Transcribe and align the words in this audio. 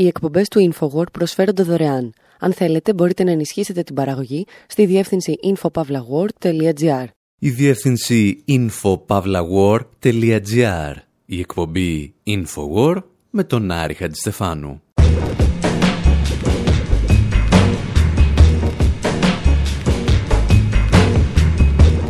Οι 0.00 0.06
εκπομπές 0.06 0.48
του 0.48 0.72
InfoWord 0.72 1.12
προσφέρονται 1.12 1.62
δωρεάν. 1.62 2.12
Αν 2.38 2.52
θέλετε, 2.52 2.92
μπορείτε 2.92 3.24
να 3.24 3.30
ενισχύσετε 3.30 3.82
την 3.82 3.94
παραγωγή 3.94 4.46
στη 4.66 4.86
διεύθυνση 4.86 5.38
infopavlagor.gr. 5.42 7.04
Η 7.38 7.50
διεύθυνση 7.50 8.44
infopavlagor.gr. 8.48 10.94
Η 11.26 11.38
εκπομπή 11.38 12.14
InfoWord 12.26 13.02
με 13.30 13.44
τον 13.44 13.70
Άρη 13.70 13.94
Χατζηστεφάνου. 13.94 14.82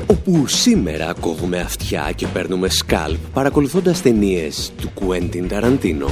όπου 0.07 0.47
σήμερα 0.47 1.15
κόβουμε 1.21 1.61
αυτιά 1.61 2.13
και 2.17 2.27
παίρνουμε 2.27 2.69
σκάλπ 2.69 3.19
παρακολουθώντας 3.33 4.03
ταινίες 4.03 4.73
του 4.81 4.91
Κουέντιν 4.95 5.49
Ταραντίνο. 5.49 6.09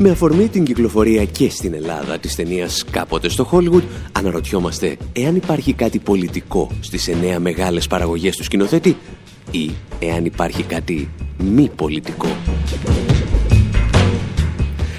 Με 0.00 0.10
αφορμή 0.10 0.48
την 0.48 0.64
κυκλοφορία 0.64 1.24
και 1.24 1.50
στην 1.50 1.74
Ελλάδα 1.74 2.18
της 2.18 2.34
ταινίας 2.34 2.84
κάποτε 2.90 3.28
στο 3.28 3.48
Hollywood, 3.52 3.82
αναρωτιόμαστε 4.12 4.96
εάν 5.12 5.36
υπάρχει 5.36 5.72
κάτι 5.72 5.98
πολιτικό 5.98 6.70
στις 6.80 7.08
εννέα 7.08 7.40
μεγάλες 7.40 7.86
παραγωγές 7.86 8.36
του 8.36 8.44
σκηνοθέτη 8.44 8.96
ή 9.50 9.70
εάν 9.98 10.24
υπάρχει 10.24 10.62
κάτι 10.62 11.08
μη 11.38 11.70
πολιτικό. 11.76 12.28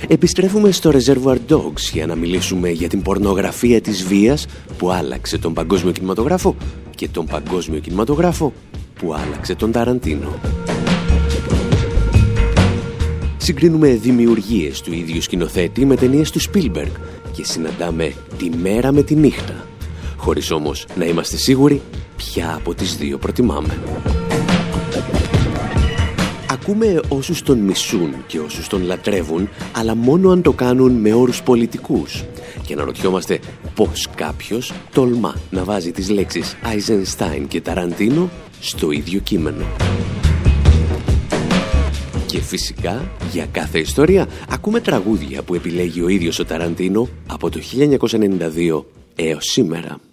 Επιστρέφουμε 0.08 0.72
στο 0.72 0.92
Reservoir 0.94 1.38
Dogs 1.50 1.82
για 1.94 2.06
να 2.06 2.16
μιλήσουμε 2.16 2.70
για 2.70 2.88
την 2.90 3.02
πορνογραφία 3.02 3.82
της 3.82 4.04
βίας 4.04 4.46
που 4.78 4.92
άλλαξε 4.92 5.38
τον 5.38 5.54
παγκόσμιο 5.54 5.92
κινηματογράφο 5.92 6.56
και 6.96 7.08
τον 7.08 7.26
παγκόσμιο 7.26 7.80
κινηματογράφο 7.80 8.54
που 9.00 9.14
άλλαξε 9.14 9.56
τον 9.56 9.72
Ταραντίνο. 9.72 10.40
Συγκρίνουμε 13.50 13.90
δημιουργίες 13.90 14.82
του 14.82 14.94
ίδιου 14.94 15.22
σκηνοθέτη 15.22 15.86
με 15.86 15.96
ταινίες 15.96 16.32
του 16.32 16.40
Spielberg 16.42 16.92
και 17.32 17.44
συναντάμε 17.44 18.14
τη 18.38 18.50
μέρα 18.50 18.92
με 18.92 19.04
τη 19.04 19.16
νύχτα, 19.16 19.68
χωρίς 20.18 20.52
όμως 20.52 20.86
να 20.96 21.06
είμαστε 21.06 21.38
σίγουροι 21.38 21.82
ποια 22.18 22.56
από 22.56 22.74
τις 22.74 22.98
δύο 22.98 23.18
προτιμάμε. 23.18 23.80
Ακούμε 26.52 27.00
όσους 27.08 27.42
τον 27.42 27.58
μισούν 27.60 28.14
και 28.28 28.40
όσους 28.40 28.68
τον 28.68 28.84
λατρεύουν, 28.84 29.50
αλλά 29.72 29.96
μόνο 29.96 30.30
αν 30.30 30.42
το 30.42 30.52
κάνουν 30.54 30.92
με 30.92 31.14
όρους 31.14 31.42
πολιτικούς. 31.42 32.24
Και 32.66 32.76
να 32.76 32.84
ρωτιόμαστε 32.84 33.40
πώς 33.76 34.08
κάποιος 34.16 34.74
τολμά 34.94 35.36
να 35.50 35.64
βάζει 35.64 35.92
τις 35.92 36.10
λέξεις 36.10 36.56
Eisenstein 36.64 37.46
και 37.48 37.62
Ταραντίνο 37.62 38.30
στο 38.60 38.92
ίδιο 38.92 39.20
κείμενο. 39.20 39.66
Και 42.30 42.42
φυσικά, 42.42 43.12
για 43.32 43.46
κάθε 43.46 43.80
ιστορία, 43.80 44.28
ακούμε 44.50 44.80
τραγούδια 44.80 45.44
που 45.44 45.56
επιλέγει 45.56 46.02
ο 46.02 46.08
ίδιος 46.08 46.40
ο 46.40 46.46
Ταραντίνο 46.46 47.10
από 47.28 47.50
το 47.50 47.60
1992 47.60 48.84
έως 49.16 49.46
σήμερα. 49.46 50.09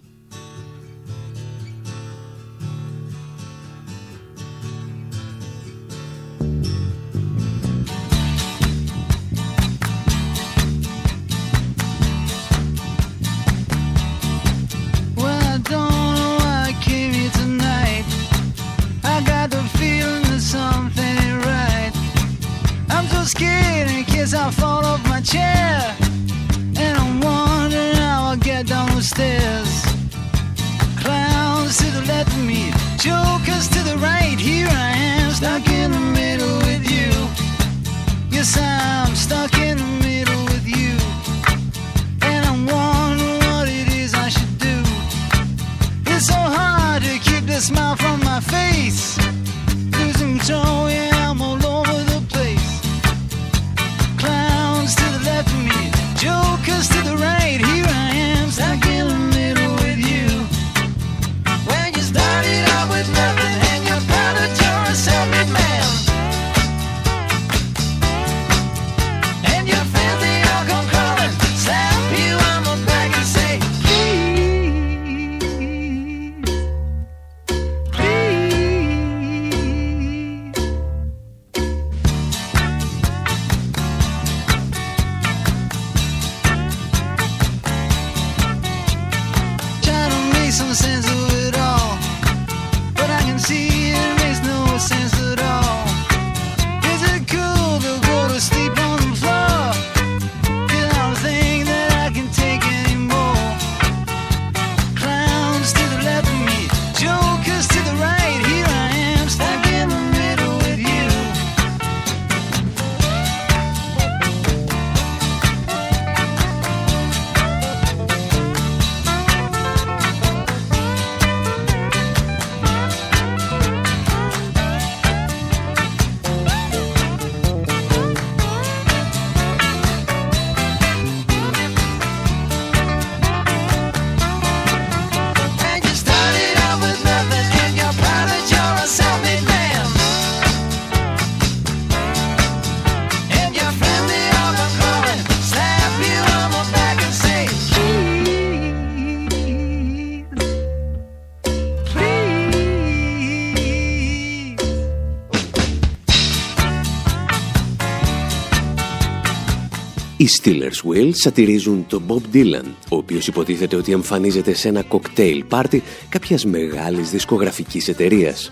Οι 160.27 160.29
Steelers 160.41 160.89
Will 160.89 161.09
σατυρίζουν 161.11 161.85
τον 161.87 162.03
Bob 162.07 162.35
Dylan, 162.35 162.65
ο 162.89 162.95
οποίος 162.95 163.27
υποτίθεται 163.27 163.75
ότι 163.75 163.91
εμφανίζεται 163.91 164.53
σε 164.53 164.67
ένα 164.67 164.83
κοκτέιλ 164.83 165.43
πάρτι 165.43 165.83
κάποιας 166.09 166.45
μεγάλης 166.45 167.09
δισκογραφικής 167.09 167.87
εταιρείας. 167.87 168.51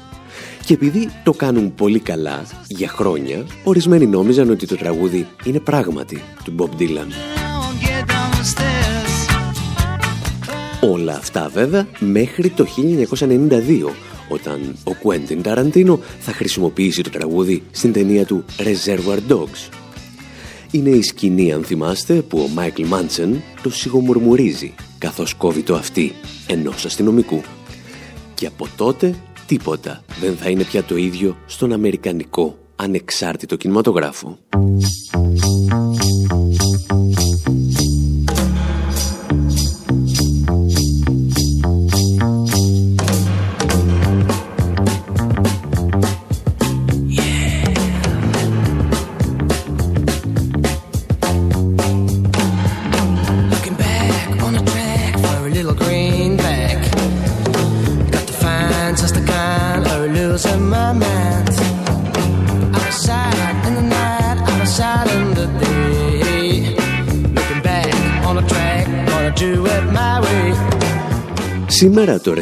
Και 0.65 0.73
επειδή 0.73 1.09
το 1.23 1.33
κάνουν 1.33 1.75
πολύ 1.75 1.99
καλά, 1.99 2.45
για 2.67 2.87
χρόνια, 2.87 3.45
ορισμένοι 3.63 4.05
νόμιζαν 4.05 4.49
ότι 4.49 4.67
το 4.67 4.75
τραγούδι 4.75 5.27
είναι 5.43 5.59
πράγματι 5.59 6.21
του 6.43 6.55
Bob 6.57 6.81
Dylan. 6.81 7.11
Όλα 10.81 11.15
αυτά 11.15 11.49
βέβαια 11.53 11.87
μέχρι 11.99 12.49
το 12.49 12.65
1992, 12.65 13.91
όταν 14.29 14.75
ο 14.83 14.91
Quentin 15.03 15.41
Tarantino 15.47 15.97
θα 16.19 16.31
χρησιμοποιήσει 16.31 17.01
το 17.01 17.09
τραγούδι 17.09 17.63
στην 17.71 17.93
ταινία 17.93 18.25
του 18.25 18.45
Reservoir 18.57 19.19
Dogs, 19.31 19.84
είναι 20.71 20.89
η 20.89 21.01
σκηνή, 21.01 21.53
αν 21.53 21.63
θυμάστε, 21.63 22.13
που 22.13 22.39
ο 22.39 22.47
Μάικλ 22.47 22.83
Μάντσεν 22.83 23.41
το 23.61 23.69
σιγομουρμουρίζει 23.69 24.73
καθώς 24.97 25.33
κόβει 25.33 25.61
το 25.61 25.75
αυτή 25.75 26.11
ενός 26.47 26.85
αστυνομικού. 26.85 27.41
Και 28.33 28.45
από 28.45 28.67
τότε 28.77 29.15
τίποτα 29.47 30.03
δεν 30.19 30.35
θα 30.35 30.49
είναι 30.49 30.63
πια 30.63 30.83
το 30.83 30.97
ίδιο 30.97 31.37
στον 31.45 31.73
αμερικανικό 31.73 32.57
ανεξάρτητο 32.75 33.55
κινηματογράφο. 33.55 34.37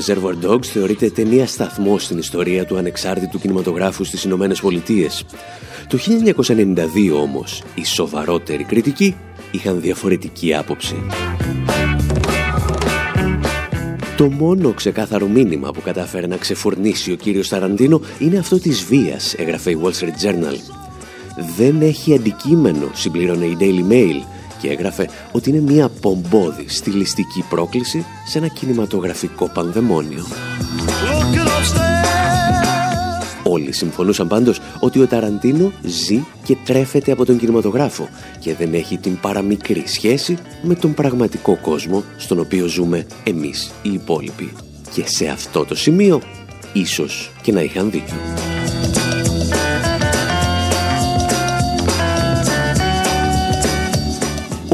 Reservoir 0.05 0.45
Dogs 0.45 0.65
θεωρείται 0.65 1.09
ταινία 1.09 1.47
σταθμό 1.47 1.99
στην 1.99 2.17
ιστορία 2.17 2.65
του 2.65 2.77
ανεξάρτητου 2.77 3.39
κινηματογράφου 3.39 4.03
στις 4.03 4.23
Ηνωμένες 4.23 4.61
Πολιτείες. 4.61 5.25
Το 5.87 5.97
1992 5.97 7.21
όμως 7.21 7.63
οι 7.75 7.85
σοβαρότεροι 7.85 8.63
κριτικοί 8.63 9.15
είχαν 9.51 9.81
διαφορετική 9.81 10.53
άποψη. 10.53 10.95
Το 14.17 14.29
μόνο 14.29 14.73
ξεκάθαρο 14.73 15.27
μήνυμα 15.27 15.71
που 15.71 15.81
κατάφερε 15.81 16.27
να 16.27 16.37
ξεφουρνήσει 16.37 17.11
ο 17.11 17.15
κύριος 17.15 17.47
Ταραντίνο 17.49 18.01
είναι 18.19 18.37
αυτό 18.37 18.59
της 18.59 18.83
βίας, 18.83 19.33
έγραφε 19.33 19.71
η 19.71 19.79
Wall 19.83 19.91
Street 19.91 20.27
Journal. 20.27 20.57
Δεν 21.57 21.81
έχει 21.81 22.13
αντικείμενο, 22.13 22.89
συμπλήρωνε 22.93 23.45
η 23.45 23.57
Daily 23.59 23.91
Mail 23.91 24.32
και 24.63 24.69
έγραφε 24.69 25.09
ότι 25.31 25.49
είναι 25.49 25.59
μια 25.59 25.89
πομπόδη 25.89 26.65
στιλιστική 26.67 27.45
πρόκληση 27.49 28.05
σε 28.25 28.37
ένα 28.37 28.47
κινηματογραφικό 28.47 29.49
πανδαιμόνιο. 29.49 30.25
Όλοι 33.43 33.71
συμφωνούσαν 33.71 34.27
πάντως 34.27 34.59
ότι 34.79 34.99
ο 34.99 35.07
Ταραντίνο 35.07 35.71
ζει 35.83 36.23
και 36.43 36.57
τρέφεται 36.65 37.11
από 37.11 37.25
τον 37.25 37.37
κινηματογράφο 37.37 38.09
και 38.39 38.55
δεν 38.55 38.73
έχει 38.73 38.97
την 38.97 39.19
παραμικρή 39.19 39.83
σχέση 39.85 40.37
με 40.61 40.75
τον 40.75 40.93
πραγματικό 40.93 41.57
κόσμο 41.61 42.03
στον 42.17 42.39
οποίο 42.39 42.67
ζούμε 42.67 43.05
εμείς 43.23 43.71
οι 43.81 43.91
υπόλοιποι. 43.93 44.51
Και 44.93 45.03
σε 45.05 45.27
αυτό 45.27 45.65
το 45.65 45.75
σημείο 45.75 46.21
ίσως 46.73 47.31
και 47.41 47.51
να 47.51 47.61
είχαν 47.61 47.91
δίκιο. 47.91 48.42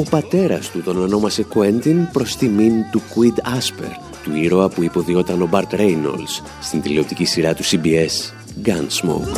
Πατέρας 0.09 0.71
του 0.71 0.81
τον 0.81 0.97
ονόμασε 0.97 1.45
Quentin 1.53 2.07
προς 2.11 2.35
τιμήν 2.35 2.73
του 2.91 3.01
Quid 3.01 3.57
Asper, 3.57 3.91
του 4.23 4.35
ήρωα 4.35 4.69
που 4.69 4.83
υποδιόταν 4.83 5.41
ο 5.41 5.49
Bart 5.51 5.75
Reynolds 5.75 6.43
στην 6.61 6.81
τηλεοπτική 6.81 7.25
σειρά 7.25 7.53
του 7.53 7.63
CBS 7.63 8.33
Gunsmoke. 8.65 9.37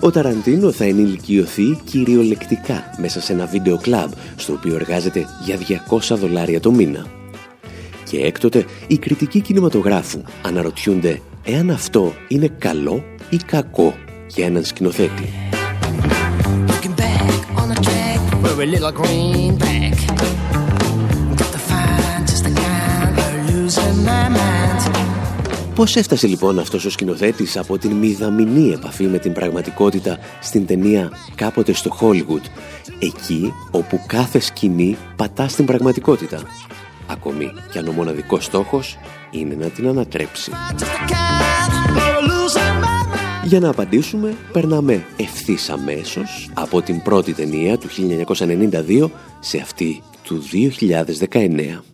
Ο 0.00 0.10
Ταραντίνο 0.10 0.72
θα 0.72 0.84
ενηλικιωθεί 0.84 1.80
κυριολεκτικά 1.84 2.94
μέσα 2.98 3.20
σε 3.20 3.32
ένα 3.32 3.46
βίντεο 3.46 3.76
κλαμπ 3.76 4.10
στο 4.36 4.52
οποίο 4.52 4.74
εργάζεται 4.74 5.26
για 5.44 5.58
200 5.90 6.16
δολάρια 6.16 6.60
το 6.60 6.70
μήνα. 6.70 7.06
Και 8.04 8.18
έκτοτε 8.18 8.64
οι 8.86 8.98
κριτικοί 8.98 9.40
κινηματογράφου 9.40 10.22
αναρωτιούνται 10.42 11.20
εάν 11.44 11.70
αυτό 11.70 12.14
είναι 12.28 12.48
καλό 12.58 13.04
ή 13.30 13.36
κακό 13.36 13.94
για 14.28 14.46
έναν 14.46 14.64
σκηνοθέτη. 14.64 15.28
Πώς 25.74 25.96
έφτασε 25.96 26.26
λοιπόν 26.26 26.58
αυτός 26.58 26.84
ο 26.84 26.90
σκηνοθέτης 26.90 27.56
από 27.56 27.78
την 27.78 27.92
μηδαμινή 27.92 28.70
επαφή 28.72 29.04
με 29.04 29.18
την 29.18 29.32
πραγματικότητα 29.32 30.18
στην 30.40 30.66
ταινία 30.66 31.10
«Κάποτε 31.34 31.72
στο 31.72 31.96
Hollywood», 32.00 32.44
εκεί 32.98 33.52
όπου 33.70 34.00
κάθε 34.06 34.38
σκηνή 34.38 34.96
πατά 35.16 35.48
στην 35.48 35.64
πραγματικότητα, 35.64 36.42
ακόμη 37.06 37.52
κι 37.70 37.78
αν 37.78 37.88
ο 37.88 37.92
μοναδικός 37.92 38.44
στόχος 38.44 38.98
είναι 39.30 39.54
να 39.54 39.66
την 39.66 39.88
ανατρέψει. 39.88 40.50
Για 43.52 43.60
να 43.60 43.68
απαντήσουμε, 43.68 44.36
περνάμε 44.52 45.04
ευθύς 45.16 45.70
αμέσως 45.70 46.50
από 46.54 46.82
την 46.82 47.02
πρώτη 47.02 47.32
ταινία 47.32 47.78
του 47.78 47.88
1992 47.88 49.10
σε 49.40 49.58
αυτή 49.58 50.02
του 50.22 50.42
2019. 51.28 51.91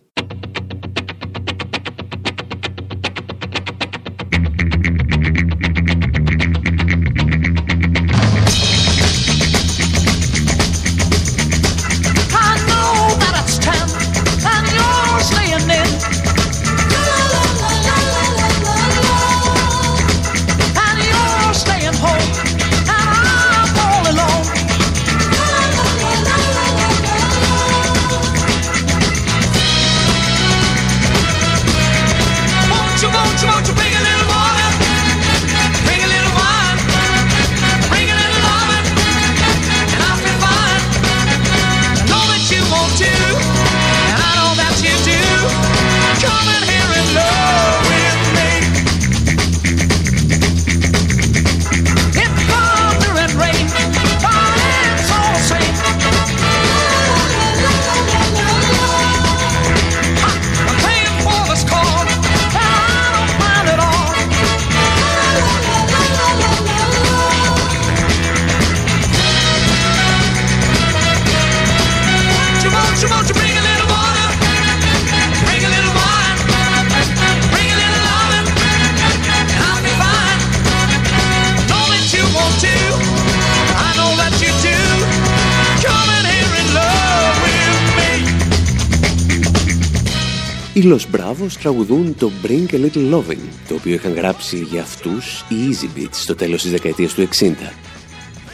Οι 90.79 90.83
Los 90.85 91.15
Bravos 91.15 91.51
τραγουδούν 91.61 92.15
το 92.19 92.31
Bring 92.43 92.73
a 92.73 92.75
Little 92.75 93.13
Loving, 93.13 93.47
το 93.67 93.73
οποίο 93.73 93.93
είχαν 93.93 94.13
γράψει 94.13 94.57
για 94.57 94.81
αυτούς 94.81 95.45
οι 95.49 95.55
Easybeats 95.69 96.07
στο 96.11 96.35
τέλος 96.35 96.61
της 96.61 96.71
δεκαετίας 96.71 97.13
του 97.13 97.27
60. 97.39 97.53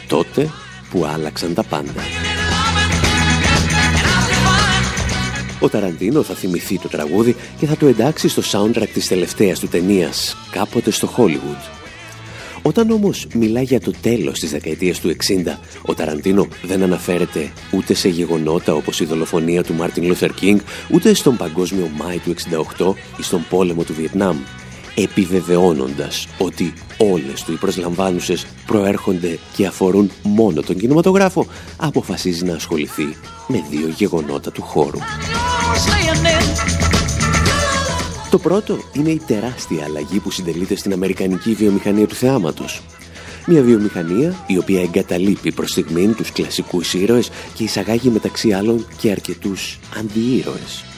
Τότε 0.07 0.49
που 0.89 1.05
άλλαξαν 1.05 1.53
τα 1.53 1.63
πάντα. 1.63 2.34
Ο 5.59 5.69
Ταραντίνο 5.69 6.23
θα 6.23 6.33
θυμηθεί 6.33 6.79
το 6.79 6.87
τραγούδι 6.87 7.35
και 7.59 7.65
θα 7.65 7.75
το 7.75 7.87
εντάξει 7.87 8.27
στο 8.27 8.41
soundtrack 8.51 8.89
της 8.93 9.07
τελευταίας 9.07 9.59
του 9.59 9.67
ταινίας 9.67 10.37
«Κάποτε 10.51 10.91
στο 10.91 11.09
Hollywood» 11.17 11.75
Όταν 12.67 12.91
όμως 12.91 13.27
μιλά 13.33 13.61
για 13.61 13.79
το 13.79 13.91
τέλος 14.01 14.39
της 14.39 14.51
δεκαετίας 14.51 14.99
του 14.99 15.09
60, 15.09 15.57
ο 15.81 15.93
Ταραντίνο 15.93 16.47
δεν 16.63 16.83
αναφέρεται 16.83 17.51
ούτε 17.71 17.93
σε 17.93 18.09
γεγονότα 18.09 18.73
όπως 18.73 18.99
η 18.99 19.05
δολοφονία 19.05 19.63
του 19.63 19.73
Μάρτιν 19.73 20.07
Λούθερ 20.07 20.31
Κίνγκ, 20.31 20.59
ούτε 20.91 21.13
στον 21.13 21.37
Παγκόσμιο 21.37 21.89
Μάη 21.97 22.17
του 22.17 22.33
68 22.77 22.93
ή 23.17 23.23
στον 23.23 23.45
πόλεμο 23.49 23.83
του 23.83 23.93
Βιετνάμ, 23.93 24.37
επιβεβαιώνοντας 24.95 26.27
ότι 26.37 26.73
όλες 26.97 27.43
του 27.43 27.51
οι 27.51 27.55
προσλαμβάνουσες 27.55 28.45
προέρχονται 28.65 29.39
και 29.55 29.65
αφορούν 29.65 30.11
μόνο 30.23 30.61
τον 30.61 30.77
κινηματογράφο, 30.77 31.45
αποφασίζει 31.77 32.45
να 32.45 32.55
ασχοληθεί 32.55 33.17
με 33.47 33.63
δύο 33.69 33.87
γεγονότα 33.87 34.51
του 34.51 34.61
χώρου. 34.61 34.99
Το 38.29 38.37
πρώτο 38.37 38.77
είναι 38.93 39.09
η 39.09 39.21
τεράστια 39.27 39.83
αλλαγή 39.83 40.19
που 40.19 40.31
συντελείται 40.31 40.75
στην 40.75 40.93
Αμερικανική 40.93 41.53
βιομηχανία 41.53 42.07
του 42.07 42.15
θεάματος. 42.15 42.81
Μια 43.45 43.61
βιομηχανία 43.61 44.35
η 44.47 44.57
οποία 44.57 44.81
εγκαταλείπει 44.81 45.51
προς 45.51 45.69
στιγμήν 45.69 46.15
τους 46.15 46.31
κλασικούς 46.31 46.93
ήρωες 46.93 47.29
και 47.53 47.63
εισαγάγει 47.63 48.09
μεταξύ 48.09 48.51
άλλων 48.51 48.85
και 48.97 49.11
αρκετούς 49.11 49.79
αντιήρωες. 49.99 50.94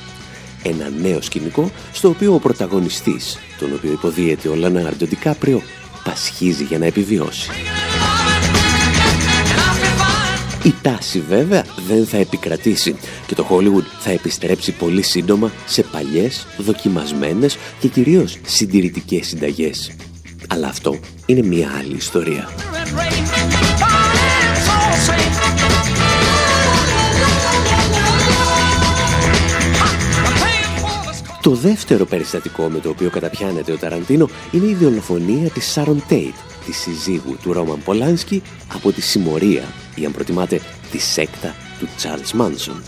Ένα 0.67 0.89
νέο 1.01 1.21
σκηνικό 1.21 1.71
στο 1.91 2.09
οποίο 2.09 2.33
ο 2.33 2.39
πρωταγωνιστής, 2.39 3.37
τον 3.59 3.73
οποίο 3.73 3.91
υποδίεται 3.91 4.49
ο 4.49 4.55
Λανάρντο 4.55 5.05
Ντικάπριο, 5.05 5.61
πασχίζει 6.03 6.63
για 6.63 6.77
να 6.77 6.85
επιβιώσει. 6.85 7.49
Η 10.63 10.73
τάση 10.81 11.19
βέβαια 11.19 11.63
δεν 11.87 12.05
θα 12.05 12.17
επικρατήσει 12.17 12.95
και 13.27 13.35
το 13.35 13.47
Hollywood 13.49 13.85
θα 13.99 14.11
επιστρέψει 14.11 14.71
πολύ 14.71 15.01
σύντομα 15.01 15.51
σε 15.65 15.83
παλιές, 15.83 16.47
δοκιμασμένες 16.57 17.57
και 17.79 17.87
κυρίως 17.87 18.37
συντηρητικές 18.45 19.27
συνταγές. 19.27 19.91
Αλλά 20.47 20.67
αυτό 20.67 20.99
είναι 21.25 21.41
μια 21.41 21.71
άλλη 21.79 21.95
ιστορία. 21.95 22.49
Το 31.41 31.51
δεύτερο 31.51 32.05
περιστατικό 32.05 32.69
με 32.69 32.79
το 32.79 32.89
οποίο 32.89 33.09
καταπιάνεται 33.09 33.71
ο 33.71 33.77
Ταραντίνο 33.77 34.29
είναι 34.51 34.65
η 34.65 34.73
δολοφονία 34.73 35.49
της 35.49 35.71
Σάρον 35.71 36.03
Τέιτ, 36.07 36.35
της 36.65 36.77
συζύγου 36.77 37.37
του 37.41 37.53
Ρόμαν 37.53 37.83
Πολάνσκι, 37.83 38.41
από 38.73 38.91
τη 38.91 39.01
συμμορία, 39.01 39.63
ή 39.95 40.05
αν 40.05 40.11
προτιμάτε, 40.11 40.61
τη 40.91 40.97
σέκτα 40.97 41.55
του 41.79 41.87
Τσάρλς 41.97 42.33
Μάνσον. 42.33 42.83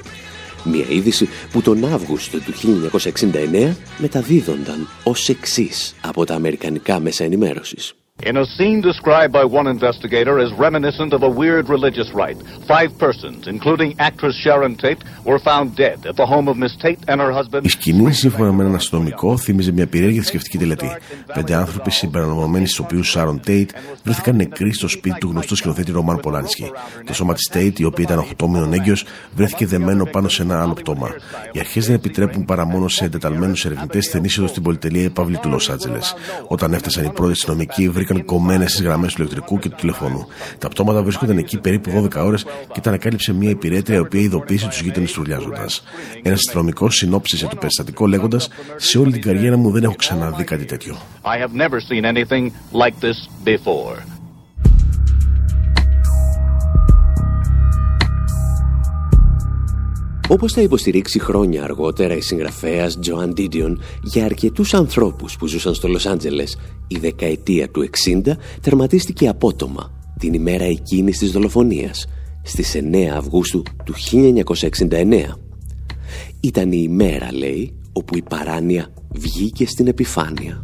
Μια 0.63 0.85
είδηση 0.89 1.29
που 1.51 1.61
τον 1.61 1.85
Αύγουστο 1.85 2.39
του 2.39 2.53
1969 2.53 3.75
μεταδίδονταν 3.97 4.87
ως 5.03 5.29
εξής 5.29 5.95
από 6.01 6.25
τα 6.25 6.35
αμερικανικά 6.35 6.99
μέσα 6.99 7.23
ενημέρωσης. 7.23 7.93
In 8.27 8.35
a 8.35 8.45
scene 8.45 8.81
described 8.81 9.31
by 9.31 9.45
one 9.45 9.65
investigator 9.65 10.39
as 10.39 10.51
reminiscent 10.67 11.13
of 11.13 11.23
a 11.23 11.29
weird 11.29 11.69
religious 11.69 12.09
rite, 12.13 12.37
five 12.67 12.91
persons, 12.97 13.47
including 13.47 13.95
actress 13.97 14.35
Sharon 14.43 14.75
Tate, 14.75 15.01
were 15.23 15.39
found 15.39 15.75
dead 15.77 16.05
at 16.05 16.15
the 16.17 16.25
home 16.25 16.49
of 16.49 16.57
Miss 16.57 16.75
Tate 16.75 16.99
and 17.07 17.21
her 17.21 17.31
husband. 17.31 17.65
Η 17.65 17.69
σκηνή, 17.69 18.13
σύμφωνα 18.13 18.51
με 18.51 18.63
έναν 18.63 18.75
αστυνομικό, 18.75 19.37
θύμιζε 19.37 19.71
μια 19.71 19.87
περίεργη 19.87 20.17
θρησκευτική 20.17 20.57
τελετή. 20.57 20.97
Πέντε 21.33 21.55
άνθρωποι, 21.55 21.91
συμπεριλαμβανομένοι 21.91 22.65
στους 22.65 22.79
οποίους 22.79 23.15
Sharon 23.17 23.39
Tate, 23.47 23.69
βρέθηκαν 24.03 24.35
νεκροί 24.35 24.73
στο 24.73 24.87
σπίτι 24.87 25.17
του 25.19 25.29
γνωστού 25.31 25.55
σκηνοθέτη 25.55 25.91
Ρωμάν 25.91 26.19
Πολάνσκι. 26.19 26.71
Το 27.05 27.13
σώμα 27.13 27.33
της 27.33 27.51
Tate, 27.53 27.79
η 27.79 27.83
οποία 27.83 28.03
ήταν 28.03 28.25
8 28.37 28.47
μήνων 28.47 28.73
έγκυος, 28.73 29.05
βρέθηκε 29.35 29.65
δεμένο 29.65 30.05
πάνω 30.05 30.27
σε 30.27 30.41
ένα 30.41 30.61
άλλο 30.61 30.73
πτώμα. 30.73 31.09
Οι 31.51 31.59
αρχές 31.59 31.85
δεν 31.85 31.95
επιτρέπουν 31.95 32.45
παρά 32.45 32.65
μόνο 32.65 32.87
σε 32.87 33.05
εντεταλμένους 33.05 33.65
ερευνητές 33.65 34.07
την 34.07 34.23
είσοδο 34.23 34.47
στην 34.47 34.63
πολυτελεία 34.63 35.09
Παύλη 35.09 35.37
του 35.37 35.49
Λος 35.49 35.69
Άντζελες. 35.69 36.15
Όταν 36.47 36.73
έφτασαν 36.73 37.05
οι 37.05 37.11
πρώτοι 37.11 37.31
αστυνομικοί, 37.31 37.89
βρήκαν 37.89 38.08
κομμένες 38.25 38.71
στις 38.71 38.83
γραμμές 38.83 39.13
του 39.13 39.21
ηλεκτρικού 39.21 39.59
και 39.59 39.69
του 39.69 39.75
τηλεφώνου. 39.75 40.27
Τα 40.57 40.69
πτώματα 40.69 41.03
βρίσκονταν 41.03 41.37
εκεί 41.37 41.57
περίπου 41.57 42.09
12 42.13 42.25
ώρες 42.25 42.45
και 42.73 42.81
τα 42.81 42.89
ανακάλυψε 42.89 43.33
μια 43.33 43.49
υπηρέτρια 43.49 43.97
η 43.97 43.99
οποία 43.99 44.21
ειδοποίησε 44.21 44.67
τους 44.67 44.81
γείτονες 44.81 45.17
ουρλιάζοντας. 45.17 45.65
Ένας 46.23 46.39
αστυνομικός 46.39 46.95
συνόψισε 46.95 47.47
το 47.47 47.55
περιστατικό 47.55 48.07
λέγοντας: 48.07 48.49
Σε 48.75 48.97
όλη 48.97 49.11
την 49.11 49.21
καριέρα 49.21 49.57
μου 49.57 49.71
δεν 49.71 49.83
έχω 49.83 49.95
ξαναδεί 49.95 50.43
κάτι 50.43 50.65
τέτοιο. 50.65 50.97
Όπως 60.31 60.53
θα 60.53 60.61
υποστηρίξει 60.61 61.19
χρόνια 61.19 61.63
αργότερα 61.63 62.15
η 62.15 62.21
συγγραφέας 62.21 62.99
Τζοάν 62.99 63.33
Ντίντιον 63.33 63.81
για 64.03 64.25
αρκετούς 64.25 64.73
ανθρώπους 64.73 65.37
που 65.37 65.47
ζούσαν 65.47 65.73
στο 65.73 65.87
Λος 65.87 66.05
Άντζελες, 66.05 66.57
η 66.87 66.97
δεκαετία 66.97 67.69
του 67.69 67.81
60 67.81 68.37
τερματίστηκε 68.61 69.27
απότομα 69.27 69.91
την 70.19 70.33
ημέρα 70.33 70.63
εκείνης 70.63 71.17
της 71.17 71.31
δολοφονίας, 71.31 72.07
στις 72.43 72.75
9 72.75 73.15
Αυγούστου 73.17 73.63
του 73.83 73.93
1969. 73.93 75.39
Ήταν 76.39 76.71
η 76.71 76.85
ημέρα, 76.89 77.33
λέει, 77.33 77.73
όπου 77.93 78.17
η 78.17 78.21
παράνοια 78.21 78.93
βγήκε 79.11 79.67
στην 79.67 79.87
επιφάνεια. 79.87 80.61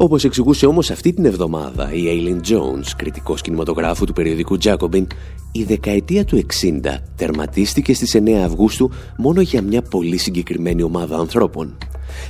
Όπως 0.00 0.24
εξηγούσε 0.24 0.66
όμως 0.66 0.90
αυτή 0.90 1.12
την 1.12 1.24
εβδομάδα 1.24 1.92
η 1.92 2.04
Aileen 2.06 2.50
Jones, 2.50 2.86
κριτικός 2.96 3.40
κινηματογράφου 3.40 4.04
του 4.04 4.12
περιοδικού 4.12 4.58
Jacobin, 4.62 5.06
η 5.52 5.64
δεκαετία 5.64 6.24
του 6.24 6.36
60 6.36 6.44
τερματίστηκε 7.16 7.94
στις 7.94 8.16
9 8.16 8.30
Αυγούστου 8.30 8.90
μόνο 9.16 9.40
για 9.40 9.62
μια 9.62 9.82
πολύ 9.82 10.16
συγκεκριμένη 10.16 10.82
ομάδα 10.82 11.16
ανθρώπων. 11.16 11.78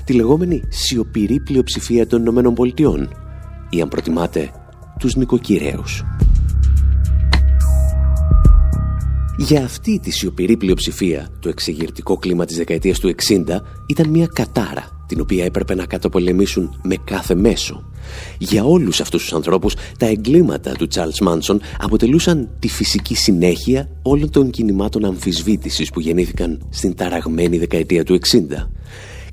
Τη 0.04 0.12
λεγόμενη 0.12 0.62
σιωπηρή 0.68 1.40
πλειοψηφία 1.40 2.06
των 2.06 2.20
Ηνωμένων 2.20 2.54
Πολιτειών 2.54 3.08
ή 3.70 3.80
αν 3.80 3.88
προτιμάτε 3.88 4.50
τους 4.98 5.14
νοικοκυρέους. 5.14 6.04
Για 9.40 9.64
αυτή 9.64 10.00
τη 10.02 10.10
σιωπηρή 10.10 10.56
πλειοψηφία 10.56 11.28
το 11.40 11.48
εξεγερτικό 11.48 12.16
κλίμα 12.16 12.44
της 12.44 12.56
δεκαετίας 12.56 12.98
του 12.98 13.14
60 13.28 13.58
ήταν 13.86 14.08
μια 14.08 14.26
κατάρα 14.26 15.04
την 15.08 15.20
οποία 15.20 15.44
έπρεπε 15.44 15.74
να 15.74 15.84
καταπολεμήσουν 15.84 16.80
με 16.82 16.96
κάθε 17.04 17.34
μέσο. 17.34 17.90
Για 18.38 18.64
όλους 18.64 19.00
αυτούς 19.00 19.22
τους 19.22 19.32
ανθρώπους, 19.32 19.74
τα 19.98 20.06
εγκλήματα 20.06 20.72
του 20.72 20.88
Charles 20.94 21.28
Manson 21.28 21.56
αποτελούσαν 21.78 22.50
τη 22.58 22.68
φυσική 22.68 23.14
συνέχεια 23.14 23.90
όλων 24.02 24.30
των 24.30 24.50
κινημάτων 24.50 25.04
αμφισβήτησης 25.04 25.90
που 25.90 26.00
γεννήθηκαν 26.00 26.66
στην 26.70 26.94
ταραγμένη 26.94 27.58
δεκαετία 27.58 28.04
του 28.04 28.14
60. 28.14 28.70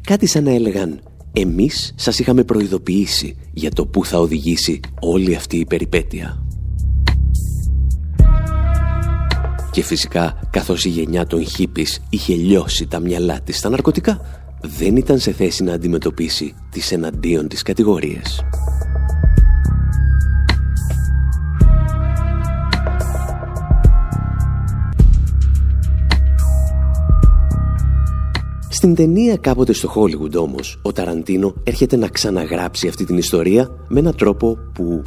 Κάτι 0.01 0.27
σαν 0.27 0.43
να 0.43 0.51
έλεγαν 0.51 0.99
«Εμείς 1.33 1.93
σας 1.95 2.19
είχαμε 2.19 2.43
προειδοποιήσει 2.43 3.37
για 3.53 3.71
το 3.71 3.85
που 3.85 4.05
θα 4.05 4.19
οδηγήσει 4.19 4.79
όλη 4.99 5.35
αυτή 5.35 5.57
η 5.57 5.65
περιπέτεια». 5.65 6.45
Και 9.75 9.83
φυσικά, 9.83 10.39
καθώς 10.49 10.85
η 10.85 10.89
γενιά 10.89 11.25
των 11.25 11.45
χίπης 11.45 12.01
είχε 12.09 12.35
λιώσει 12.35 12.87
τα 12.87 12.99
μυαλά 12.99 13.41
της 13.41 13.57
στα 13.57 13.69
ναρκωτικά, 13.69 14.21
δεν 14.61 14.95
ήταν 14.95 15.19
σε 15.19 15.31
θέση 15.31 15.63
να 15.63 15.73
αντιμετωπίσει 15.73 16.53
τις 16.69 16.91
εναντίον 16.91 17.47
της 17.47 17.61
κατηγορίες. 17.61 18.43
Στην 28.69 28.95
ταινία 28.95 29.37
κάποτε 29.37 29.73
στο 29.73 29.93
Hollywood 29.95 30.33
όμως, 30.35 30.79
ο 30.81 30.91
Ταραντίνο 30.91 31.53
έρχεται 31.63 31.95
να 31.95 32.07
ξαναγράψει 32.07 32.87
αυτή 32.87 33.05
την 33.05 33.17
ιστορία 33.17 33.69
με 33.87 33.99
έναν 33.99 34.15
τρόπο 34.15 34.57
που 34.73 35.01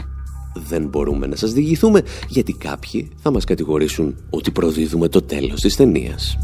δεν 0.55 0.87
μπορούμε 0.87 1.27
να 1.27 1.37
σας 1.37 1.53
διηγηθούμε 1.53 2.03
γιατί 2.29 2.53
κάποιοι 2.53 3.09
θα 3.17 3.31
μας 3.31 3.45
κατηγορήσουν 3.45 4.17
ότι 4.31 4.51
προδίδουμε 4.51 5.09
το 5.09 5.23
τέλος 5.23 5.61
της 5.61 5.77
ταινίας. 5.77 6.39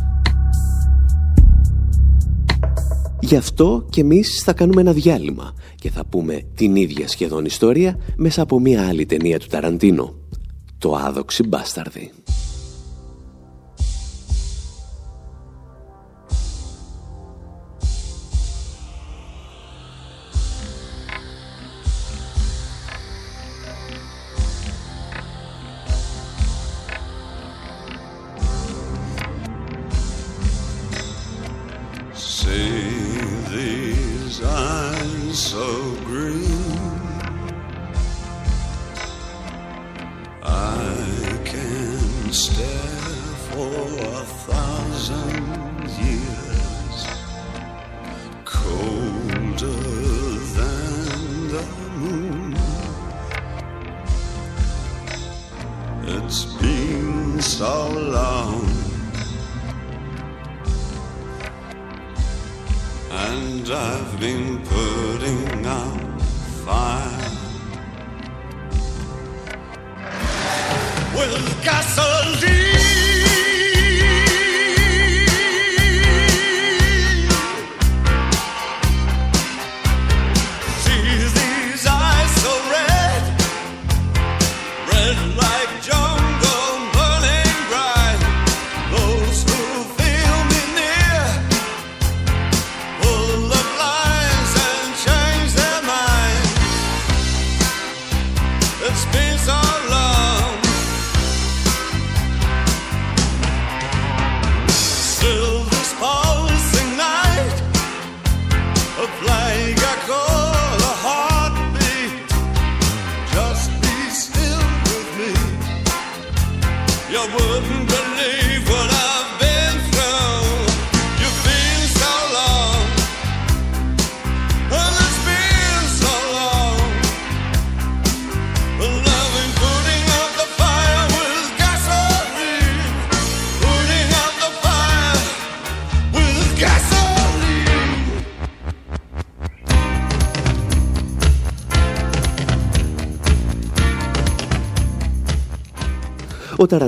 Γι' 3.20 3.36
αυτό 3.36 3.86
και 3.90 4.00
εμείς 4.00 4.42
θα 4.42 4.52
κάνουμε 4.52 4.80
ένα 4.80 4.92
διάλειμμα 4.92 5.54
και 5.74 5.90
θα 5.90 6.04
πούμε 6.04 6.42
την 6.54 6.76
ίδια 6.76 7.08
σχεδόν 7.08 7.44
ιστορία 7.44 7.98
μέσα 8.16 8.42
από 8.42 8.60
μια 8.60 8.86
άλλη 8.86 9.06
ταινία 9.06 9.38
του 9.38 9.46
Ταραντίνο. 9.46 10.14
Το 10.78 10.94
άδοξη 10.94 11.42
μπάσταρδι. 11.42 12.10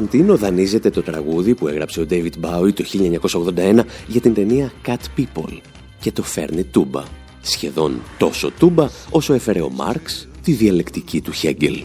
Ταραντίνο 0.06 0.36
δανείζεται 0.36 0.90
το 0.90 1.02
τραγούδι 1.02 1.54
που 1.54 1.68
έγραψε 1.68 2.00
ο 2.00 2.06
David 2.10 2.32
Bowie 2.40 2.72
το 2.74 2.84
1981 3.56 3.80
για 4.06 4.20
την 4.20 4.34
ταινία 4.34 4.72
Cat 4.86 4.94
People 5.18 5.58
και 6.00 6.12
το 6.12 6.22
φέρνει 6.22 6.64
τούμπα. 6.64 7.02
Σχεδόν 7.40 8.02
τόσο 8.18 8.50
τούμπα 8.58 8.88
όσο 9.10 9.32
έφερε 9.32 9.60
ο 9.60 9.70
Μάρξ 9.70 10.28
τη 10.42 10.52
διαλεκτική 10.52 11.20
του 11.20 11.32
Χέγγελ. 11.32 11.82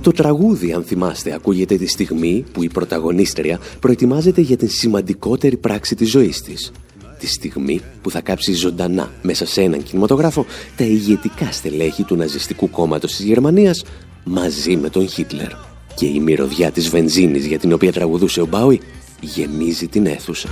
Το 0.00 0.10
τραγούδι, 0.10 0.72
αν 0.72 0.84
θυμάστε, 0.84 1.34
ακούγεται 1.34 1.76
τη 1.76 1.86
στιγμή 1.86 2.44
που 2.52 2.62
η 2.62 2.68
πρωταγωνίστρια 2.68 3.60
προετοιμάζεται 3.80 4.40
για 4.40 4.56
την 4.56 4.68
σημαντικότερη 4.68 5.56
πράξη 5.56 5.94
της 5.94 6.10
ζωής 6.10 6.42
της. 6.42 6.72
Τη 7.18 7.26
στιγμή 7.26 7.80
που 8.02 8.10
θα 8.10 8.20
κάψει 8.20 8.52
ζωντανά 8.52 9.10
μέσα 9.22 9.46
σε 9.46 9.62
έναν 9.62 9.82
κινηματογράφο 9.82 10.46
τα 10.76 10.84
ηγετικά 10.84 11.52
στελέχη 11.52 12.02
του 12.02 12.16
ναζιστικού 12.16 12.70
κόμματος 12.70 13.16
της 13.16 13.24
Γερμανίας 13.24 13.84
μαζί 14.28 14.76
με 14.76 14.90
τον 14.90 15.08
Χίτλερ. 15.08 15.50
Και 15.94 16.06
η 16.06 16.20
μυρωδιά 16.20 16.70
της 16.70 16.88
βενζίνης 16.88 17.46
για 17.46 17.58
την 17.58 17.72
οποία 17.72 17.92
τραγουδούσε 17.92 18.40
ο 18.40 18.46
Μπάουι 18.46 18.80
γεμίζει 19.20 19.88
την 19.88 20.06
αίθουσα. 20.06 20.48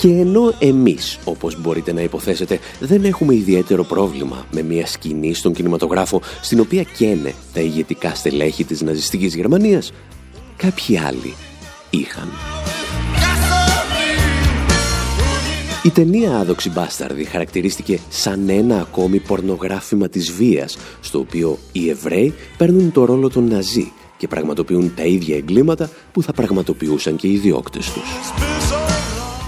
Και 0.00 0.08
ενώ 0.08 0.54
εμείς, 0.58 1.18
όπως 1.24 1.60
μπορείτε 1.60 1.92
να 1.92 2.00
υποθέσετε, 2.00 2.58
δεν 2.80 3.04
έχουμε 3.04 3.34
ιδιαίτερο 3.34 3.84
πρόβλημα 3.84 4.46
με 4.52 4.62
μια 4.62 4.86
σκηνή 4.86 5.34
στον 5.34 5.52
κινηματογράφο 5.52 6.22
στην 6.40 6.60
οποία 6.60 6.82
καίνε 6.82 7.34
τα 7.52 7.60
ηγετικά 7.60 8.14
στελέχη 8.14 8.64
της 8.64 8.80
ναζιστικής 8.80 9.34
Γερμανίας, 9.34 9.92
κάποιοι 10.56 10.98
άλλοι 10.98 11.34
είχαν. 11.90 12.28
Η 15.84 15.90
ταινία 15.90 16.38
«Άδοξη 16.38 16.70
Μπάσταρδη» 16.70 17.24
χαρακτηρίστηκε 17.24 17.98
σαν 18.08 18.48
ένα 18.48 18.80
ακόμη 18.80 19.18
πορνογράφημα 19.18 20.08
της 20.08 20.32
βίας, 20.32 20.76
στο 21.00 21.18
οποίο 21.18 21.58
οι 21.72 21.88
Εβραίοι 21.88 22.34
παίρνουν 22.56 22.92
το 22.92 23.04
ρόλο 23.04 23.28
των 23.28 23.48
Ναζί 23.48 23.92
και 24.16 24.28
πραγματοποιούν 24.28 24.94
τα 24.94 25.04
ίδια 25.04 25.36
εγκλήματα 25.36 25.90
που 26.12 26.22
θα 26.22 26.32
πραγματοποιούσαν 26.32 27.16
και 27.16 27.28
οι 27.28 27.36
διώκτες 27.36 27.90
τους 27.92 28.10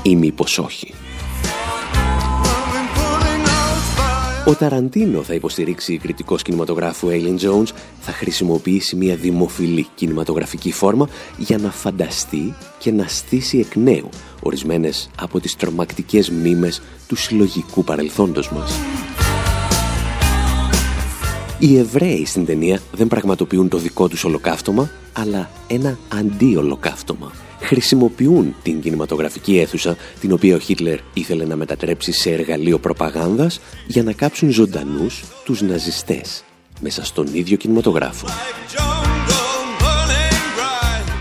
ή 0.03 0.17
μήπως 0.17 0.59
όχι. 0.59 0.95
Ο 4.47 4.55
Ταραντίνο 4.55 5.23
θα 5.23 5.35
υποστηρίξει 5.35 5.99
κριτικός 5.99 6.43
κινηματογράφου 6.43 7.09
Aileen 7.11 7.39
Jones 7.41 7.69
θα 8.01 8.13
χρησιμοποιήσει 8.13 8.97
μια 8.97 9.17
δημοφιλή 9.17 9.87
κινηματογραφική 9.95 10.73
φόρμα 10.73 11.09
για 11.37 11.59
να 11.59 11.71
φανταστεί 11.71 12.55
και 12.79 12.93
να 12.93 13.07
στήσει 13.09 13.59
εκ 13.59 13.77
νέου 13.77 14.09
ορισμένες 14.43 15.11
από 15.19 15.41
τις 15.41 15.57
τρομακτικές 15.57 16.31
μνήμες 16.31 16.83
του 17.09 17.17
συλλογικού 17.17 17.85
παρελθόντος 17.85 18.53
μας. 18.53 18.73
Οι 21.59 21.79
Εβραίοι 21.79 22.25
στην 22.27 22.47
ταινία 22.47 22.81
δεν 22.93 23.09
πραγματοποιούν 23.09 23.69
το 23.69 23.79
δικό 23.79 24.09
τους 24.09 24.25
ολοκαύτωμα, 24.25 24.91
αλλά 25.13 25.51
ένα 25.67 25.99
αντί-ολοκαύτωμα 26.09 27.33
χρησιμοποιούν 27.61 28.55
την 28.63 28.81
κινηματογραφική 28.81 29.59
αίθουσα 29.59 29.97
την 30.21 30.33
οποία 30.33 30.55
ο 30.55 30.59
Χίτλερ 30.59 30.99
ήθελε 31.15 31.45
να 31.45 31.57
μετατρέψει 31.57 32.13
σε 32.13 32.31
εργαλείο 32.31 32.79
προπαγάνδας 32.79 33.61
για 33.87 34.03
να 34.03 34.13
κάψουν 34.13 34.51
ζωντανούς 34.51 35.25
τους 35.45 35.63
ναζιστές 35.63 36.45
μέσα 36.81 37.05
στον 37.05 37.27
ίδιο 37.33 37.57
κινηματογράφο. 37.57 38.27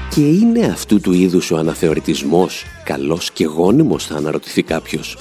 Και 0.10 0.22
είναι 0.22 0.66
αυτού 0.66 1.00
του 1.00 1.12
είδους 1.12 1.52
ο 1.52 1.58
αναθεωρητισμός 1.58 2.66
καλός 2.84 3.32
και 3.32 3.46
γόνιμος 3.46 4.06
θα 4.06 4.16
αναρωτηθεί 4.16 4.64
κάποιος. 4.64 5.18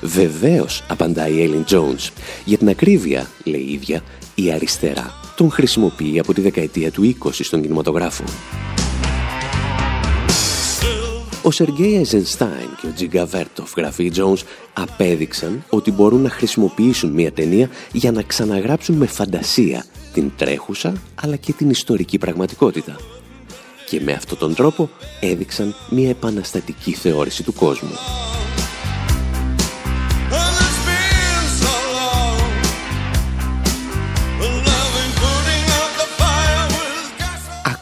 Βεβαίως, 0.00 0.84
απαντάει 0.88 1.32
η 1.32 1.42
Έλλην 1.42 1.64
Jones. 1.68 2.10
Για 2.44 2.58
την 2.58 2.68
ακρίβεια, 2.68 3.26
λέει 3.44 3.60
η 3.60 3.72
ίδια, 3.72 4.02
η 4.42 4.52
αριστερά 4.52 5.14
τον 5.36 5.50
χρησιμοποιεί 5.50 6.18
από 6.18 6.34
τη 6.34 6.40
δεκαετία 6.40 6.90
του 6.90 7.16
20 7.24 7.30
στον 7.32 7.62
κινηματογράφο. 7.62 8.24
Ο 11.42 11.50
Σεργέη 11.50 11.96
Αιζενστάιν 11.96 12.68
και 12.80 12.86
ο 12.86 12.92
Τζίγκα 12.94 13.26
Βέρτοφ, 13.26 13.72
γραφεί 13.76 14.12
Jones, 14.14 14.42
απέδειξαν 14.72 15.64
ότι 15.70 15.90
μπορούν 15.90 16.20
να 16.20 16.30
χρησιμοποιήσουν 16.30 17.10
μια 17.10 17.32
ταινία 17.32 17.68
για 17.92 18.12
να 18.12 18.22
ξαναγράψουν 18.22 18.96
με 18.96 19.06
φαντασία 19.06 19.84
την 20.12 20.32
τρέχουσα 20.36 20.92
αλλά 21.14 21.36
και 21.36 21.52
την 21.52 21.70
ιστορική 21.70 22.18
πραγματικότητα. 22.18 22.96
Και 23.86 24.00
με 24.00 24.12
αυτόν 24.12 24.38
τον 24.38 24.54
τρόπο 24.54 24.90
έδειξαν 25.20 25.74
μια 25.90 26.08
επαναστατική 26.08 26.92
θεώρηση 26.92 27.42
του 27.42 27.52
κόσμου. 27.52 27.92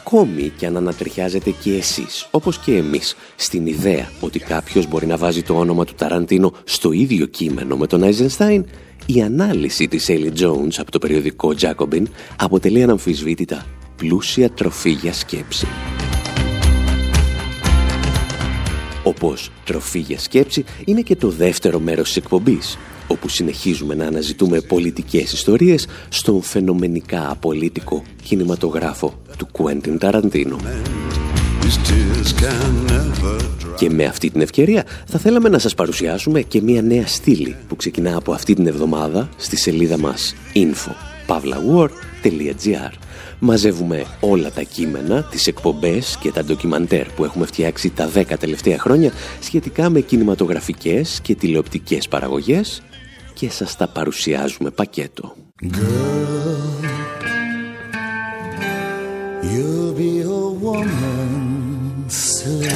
Ακόμη 0.07 0.51
και 0.57 0.65
αν 0.65 0.77
ανατριχιάζετε 0.77 1.51
και 1.51 1.73
εσείς, 1.73 2.27
όπως 2.31 2.57
και 2.57 2.75
εμείς, 2.75 3.15
στην 3.35 3.65
ιδέα 3.65 4.11
ότι 4.19 4.39
κάποιος 4.39 4.87
μπορεί 4.87 5.05
να 5.05 5.17
βάζει 5.17 5.43
το 5.43 5.53
όνομα 5.57 5.85
του 5.85 5.93
Ταραντίνο 5.93 6.53
στο 6.63 6.91
ίδιο 6.91 7.25
κείμενο 7.25 7.77
με 7.77 7.87
τον 7.87 8.03
Άιζενστάιν, 8.03 8.65
η 9.05 9.21
ανάλυση 9.21 9.87
της 9.87 10.09
Έλλη 10.09 10.31
Jones 10.39 10.73
από 10.77 10.91
το 10.91 10.99
περιοδικό 10.99 11.53
Jacobin 11.61 12.03
αποτελεί 12.37 12.83
αναμφισβήτητα 12.83 13.65
πλούσια 13.95 14.49
τροφή 14.49 14.91
για 14.91 15.13
σκέψη. 15.13 15.67
Όπως 19.03 19.51
τροφή 19.65 19.99
για 19.99 20.19
σκέψη 20.19 20.63
είναι 20.85 21.01
και 21.01 21.15
το 21.15 21.29
δεύτερο 21.29 21.79
μέρος 21.79 22.07
της 22.07 22.17
εκπομπής, 22.17 22.77
όπου 23.07 23.29
συνεχίζουμε 23.29 23.95
να 23.95 24.05
αναζητούμε 24.05 24.61
πολιτικές 24.61 25.33
ιστορίες 25.33 25.87
στον 26.09 26.41
φαινομενικά 26.41 27.31
απολύτικο 27.31 28.03
κινηματογράφο 28.23 29.21
του 29.37 29.47
Κουέντιν 29.51 29.97
Ταραντίνο. 29.97 30.57
Και 33.77 33.89
με 33.89 34.05
αυτή 34.05 34.29
την 34.29 34.41
ευκαιρία 34.41 34.85
θα 35.05 35.19
θέλαμε 35.19 35.49
να 35.49 35.59
σας 35.59 35.73
παρουσιάσουμε 35.73 36.41
και 36.41 36.61
μια 36.61 36.81
νέα 36.81 37.07
στήλη 37.07 37.55
που 37.67 37.75
ξεκινά 37.75 38.17
από 38.17 38.33
αυτή 38.33 38.53
την 38.53 38.67
εβδομάδα 38.67 39.29
στη 39.37 39.57
σελίδα 39.57 39.97
μας 39.97 40.35
info.pavlawar.gr 40.53 42.91
Μαζεύουμε 43.39 44.05
όλα 44.19 44.51
τα 44.51 44.61
κείμενα, 44.61 45.23
τις 45.23 45.47
εκπομπές 45.47 46.17
και 46.21 46.31
τα 46.31 46.43
ντοκιμαντέρ 46.43 47.07
που 47.07 47.23
έχουμε 47.23 47.45
φτιάξει 47.45 47.89
τα 47.89 48.11
10 48.15 48.23
τελευταία 48.39 48.79
χρόνια 48.79 49.11
σχετικά 49.39 49.89
με 49.89 49.99
κινηματογραφικές 49.99 51.19
και 51.21 51.35
τηλεοπτικές 51.35 52.07
παραγωγές 52.07 52.81
και 53.33 53.49
σας 53.49 53.75
τα 53.75 53.87
παρουσιάζουμε 53.87 54.69
πακέτο. 54.69 55.35
Girl, 55.63 57.06
you'll 59.51 59.93
be 59.93 60.21
a 60.21 60.49
woman 60.65 62.09
soon. 62.09 62.71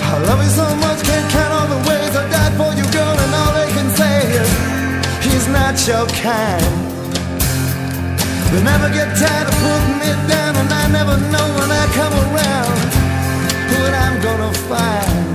I 0.00 0.18
love 0.28 0.40
you 0.42 0.50
so 0.50 0.68
much, 0.76 1.02
can't 1.04 1.28
count 1.32 1.52
all 1.52 1.68
the 1.76 1.82
ways 1.88 2.12
I 2.16 2.24
died 2.30 2.54
for 2.60 2.70
you, 2.78 2.86
girl, 2.92 3.16
and 3.24 3.32
all 3.40 3.52
they 3.60 3.70
can 3.76 3.88
say 4.00 4.16
is 4.40 4.50
he's 5.24 5.46
not 5.48 5.74
your 5.86 6.06
kind. 6.22 6.86
They 8.52 8.62
never 8.62 8.88
get 8.90 9.08
tired 9.18 9.48
of 9.50 9.56
putting 9.64 9.98
me 10.02 10.10
down, 10.28 10.56
and 10.56 10.70
I 10.72 10.84
never 10.88 11.16
know 11.32 11.46
when 11.58 11.70
I 11.70 11.84
come 11.98 12.14
around 12.26 12.78
what 13.72 13.92
I'm 13.94 14.16
gonna 14.22 14.52
find. 14.70 15.25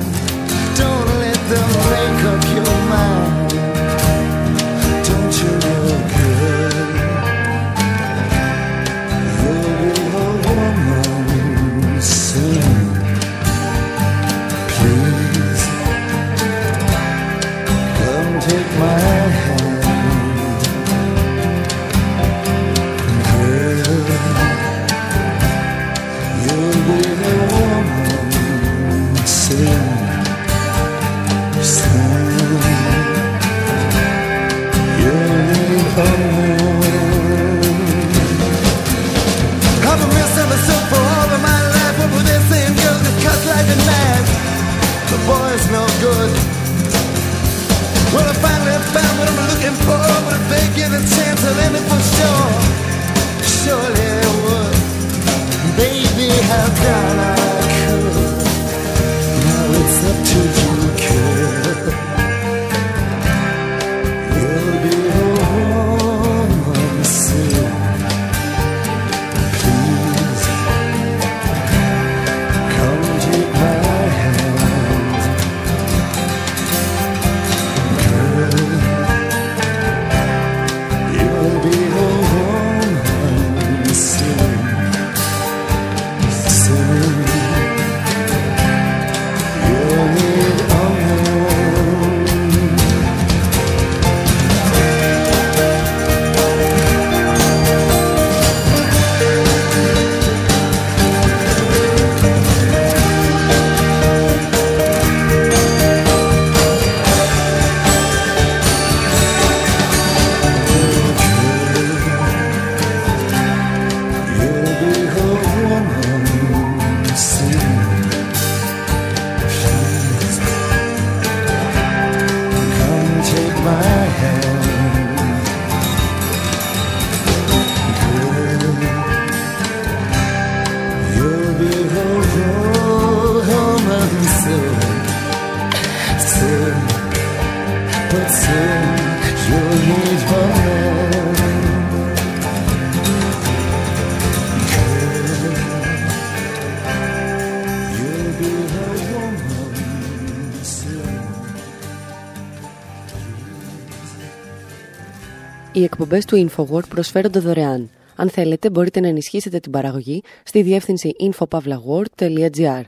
Οι 156.02 156.04
εκπομπές 156.04 156.26
του 156.26 156.50
InfoWord 156.50 156.88
προσφέρονται 156.90 157.40
δωρεάν. 157.40 157.90
Αν 158.16 158.30
θέλετε, 158.30 158.70
μπορείτε 158.70 159.00
να 159.00 159.08
ενισχύσετε 159.08 159.60
την 159.60 159.72
παραγωγή 159.72 160.22
στη 160.44 160.62
διεύθυνση 160.62 161.12
infopavlagor.gr. 161.20 162.82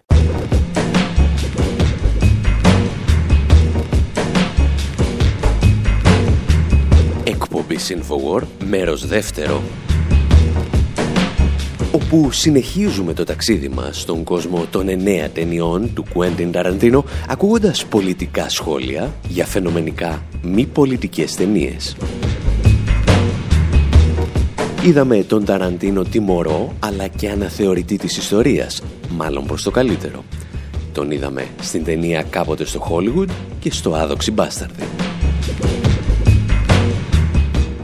Εκπομπή 7.23 7.77
InfoWord, 7.89 8.47
μέρος 8.65 9.07
δεύτερο 9.07 9.61
όπου 11.91 12.31
συνεχίζουμε 12.31 13.13
το 13.13 13.23
ταξίδι 13.23 13.69
μας 13.69 14.01
στον 14.01 14.23
κόσμο 14.23 14.65
των 14.71 14.89
εννέα 14.89 15.29
ταινιών 15.29 15.93
του 15.93 16.05
Κουέντιν 16.13 16.51
Ταραντίνο 16.51 17.05
ακούγοντας 17.27 17.85
πολιτικά 17.85 18.49
σχόλια 18.49 19.13
για 19.27 19.45
φαινομενικά 19.45 20.23
μη 20.41 20.65
πολιτικές 20.65 21.35
ταινίες. 21.35 21.95
Είδαμε 24.85 25.23
τον 25.23 25.45
Ταραντίνο 25.45 26.03
τιμωρό 26.03 26.73
αλλά 26.79 27.07
και 27.07 27.29
αναθεωρητή 27.29 27.97
της 27.97 28.17
ιστορίας, 28.17 28.83
μάλλον 29.09 29.45
προς 29.45 29.63
το 29.63 29.71
καλύτερο. 29.71 30.23
Τον 30.93 31.11
είδαμε 31.11 31.47
στην 31.61 31.83
ταινία 31.83 32.23
κάποτε 32.23 32.65
στο 32.65 32.87
Hollywood 32.89 33.29
και 33.59 33.71
στο 33.71 33.93
Άδοξη 33.93 34.31
Μπάσταρδη. 34.31 34.83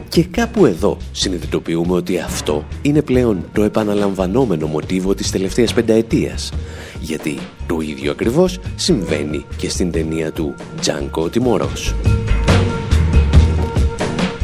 Και 0.08 0.24
κάπου 0.24 0.66
εδώ 0.66 0.96
συνειδητοποιούμε 1.12 1.92
ότι 1.92 2.18
αυτό 2.18 2.64
είναι 2.82 3.02
πλέον 3.02 3.44
το 3.52 3.62
επαναλαμβανόμενο 3.62 4.66
μοτίβο 4.66 5.14
της 5.14 5.30
τελευταίας 5.30 5.74
πενταετίας. 5.74 6.52
Γιατί 7.00 7.38
το 7.66 7.80
ίδιο 7.80 8.10
ακριβώς 8.10 8.58
συμβαίνει 8.76 9.44
και 9.56 9.68
στην 9.68 9.90
ταινία 9.90 10.32
του 10.32 10.54
«Τζάνκο 10.80 11.28
Τιμωρός». 11.28 11.94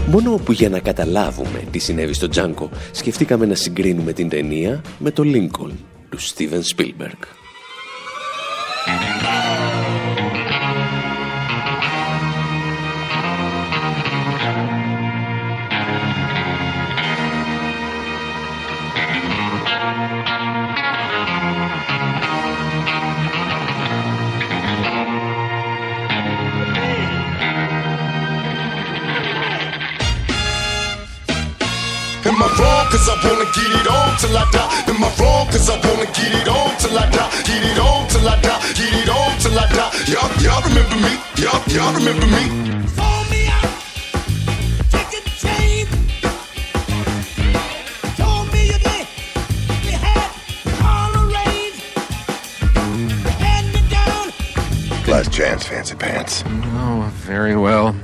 Μόνο 0.08 0.36
που 0.36 0.52
για 0.52 0.68
να 0.68 0.80
καταλάβουμε 0.80 1.62
τι 1.70 1.78
συνέβη 1.78 2.12
στο 2.12 2.28
Τζάνκο, 2.28 2.70
σκεφτήκαμε 2.92 3.46
να 3.46 3.54
συγκρίνουμε 3.54 4.12
την 4.12 4.28
ταινία 4.28 4.82
με 4.98 5.10
το 5.10 5.22
Lincoln 5.26 5.72
του 6.08 6.18
Steven 6.18 6.62
Spielberg. 6.76 7.35
Cause 32.90 33.08
I 33.08 33.14
wanna 33.24 33.46
get 33.52 33.70
it 33.78 33.86
on 33.86 34.16
till 34.18 34.36
I 34.36 34.44
die. 34.50 34.90
Am 34.90 35.04
I 35.04 35.10
wrong? 35.18 35.46
Cause 35.48 35.68
I 35.68 35.76
wanna 35.86 36.06
get 36.06 36.32
it 36.32 36.48
on 36.48 36.70
till 36.78 36.96
I 36.98 37.10
die. 37.10 37.30
Get 37.44 37.62
it 37.62 37.78
on 37.78 38.08
till 38.08 38.28
I 38.28 38.40
die. 38.40 38.60
Get 38.74 38.92
it 38.94 39.08
on 39.08 39.38
till 39.38 39.58
I 39.58 39.66
die. 39.76 39.92
Y'all, 40.12 40.30
y'all 40.42 40.62
remember 40.62 40.96
me? 40.96 41.12
Y'all, 41.42 41.62
y'all 41.68 41.94
remember 41.94 42.26
me? 42.26 42.76
Last 55.08 55.32
chance, 55.32 55.64
fancy 55.64 55.94
pants. 55.94 56.42
Oh, 56.46 57.10
very 57.24 57.56
well. 57.56 57.94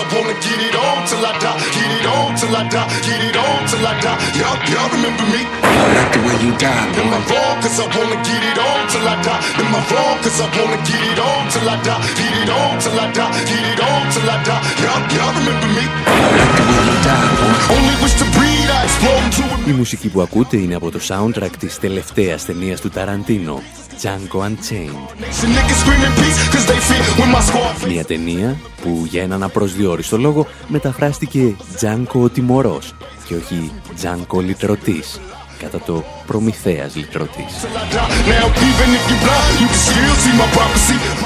I 0.00 0.04
wanna 0.16 0.32
get 0.40 0.56
it 0.64 0.72
on 0.72 1.04
till 1.04 1.20
I 1.20 1.32
die. 1.36 1.60
Get 1.76 1.90
it 1.92 2.06
on 2.08 2.32
till 2.32 2.56
I 2.56 2.64
die. 2.72 2.88
Get 3.04 3.20
it 3.20 3.36
on 3.36 3.60
till 3.68 3.84
I 3.84 3.92
die. 4.00 4.16
Y'all, 4.40 4.56
y'all 4.72 4.88
remember 4.96 5.26
me? 5.28 5.44
I 5.44 5.84
like 5.92 6.12
the 6.16 6.20
way 6.24 6.36
you 6.40 6.52
die. 6.56 6.88
Am 6.96 7.12
I 7.12 7.20
wrong? 7.28 7.56
Cause 7.60 7.76
I 7.76 7.86
wanna 7.92 8.16
get 8.24 8.40
it 8.40 8.56
on 8.56 8.80
till 8.88 9.04
I 9.04 9.16
die. 9.20 9.42
Am 9.60 9.76
I 9.76 9.80
wrong? 9.92 10.16
Cause 10.24 10.40
I 10.40 10.48
wanna 10.56 10.80
get 10.88 11.02
it 11.04 11.20
on 11.20 11.42
till 11.52 11.68
I 11.68 11.76
die. 11.84 12.00
Get 12.16 12.32
it 12.32 12.48
on 12.48 12.80
till 12.80 12.96
I 12.96 13.12
die. 13.12 13.32
Get 13.44 13.64
it 13.72 13.80
on 13.84 14.02
till 14.08 14.24
I 14.24 14.36
die. 14.48 14.62
Y'all, 14.80 15.02
y'all 15.12 15.32
remember 15.36 15.68
me? 15.76 15.84
I 15.84 16.16
like 16.32 16.54
the 16.56 16.64
way 16.64 16.80
you 16.88 16.96
die. 17.04 17.28
boy. 17.36 17.76
Only 17.76 17.94
wish 18.00 18.16
to 18.24 18.26
breathe. 18.32 18.49
Η 19.70 19.72
μουσική 19.72 20.08
που 20.08 20.20
ακούτε 20.20 20.56
είναι 20.56 20.74
από 20.74 20.90
το 20.90 20.98
soundtrack 21.08 21.50
της 21.58 21.78
τελευταίας 21.78 22.44
ταινίας 22.44 22.80
του 22.80 22.88
Ταραντίνο, 22.88 23.62
Django 24.02 24.38
Unchained. 24.38 25.14
Μια 27.88 28.04
ταινία 28.04 28.56
που 28.82 29.06
για 29.08 29.22
έναν 29.22 29.42
απροσδιόριστο 29.42 30.18
λόγο 30.18 30.46
μεταφράστηκε 30.68 31.56
Django 31.80 32.20
ο 32.22 32.28
Τιμωρός 32.28 32.94
και 33.26 33.34
όχι 33.34 33.72
Django 34.02 34.42
Λυτρωτής 34.42 35.20
κατά 35.58 35.80
το 35.80 36.04
Προμηθέας 36.26 36.96
Λυτρωτής. 36.96 37.66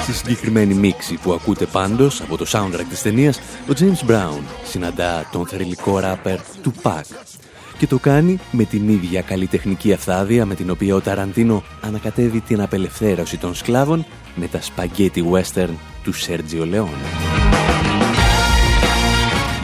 Στη 0.03 0.13
συγκεκριμένη 0.13 0.75
μίξη 0.75 1.15
που 1.23 1.33
ακούτε 1.33 1.67
πάντως 1.67 2.21
από 2.21 2.37
το 2.37 2.47
soundtrack 2.49 2.87
της 2.89 3.03
ταινίας, 3.03 3.39
ο 3.69 3.73
James 3.79 4.11
Brown 4.11 4.43
συναντά 4.65 5.29
τον 5.33 5.47
θρηλυκό 5.47 5.99
ράπερ 5.99 6.39
του 6.63 6.75
Pac 6.83 7.03
και 7.79 7.87
το 7.87 7.99
κάνει 7.99 8.39
με 8.51 8.65
την 8.65 8.89
ίδια 8.89 9.23
καλλιτεχνική 9.23 9.93
αυθάδεια 9.93 10.47
με 10.47 10.55
την 10.55 10.71
οποία 10.71 10.95
ο 10.95 11.01
Ταραντίνο 11.01 11.63
ανακατεύει 11.81 12.41
την 12.41 12.61
απελευθέρωση 12.61 13.39
των 13.39 13.55
σκλάβων 13.55 14.05
με 14.35 14.47
τα 14.47 14.61
σπαγκέτι 14.61 15.25
western 15.33 15.75
του 16.03 16.13
Σέρτζιο 16.13 16.67
Λεόν. 16.67 16.89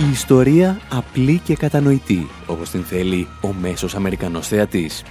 Η 0.08 0.10
ιστορία 0.12 0.80
απλή 0.90 1.40
και 1.44 1.56
κατανοητή, 1.56 2.28
όπως 2.46 2.70
την 2.70 2.82
θέλει 2.82 3.28
ο 3.40 3.52
μέσος 3.60 3.94
Αμερικανός 3.94 4.48
θεατής. 4.48 5.02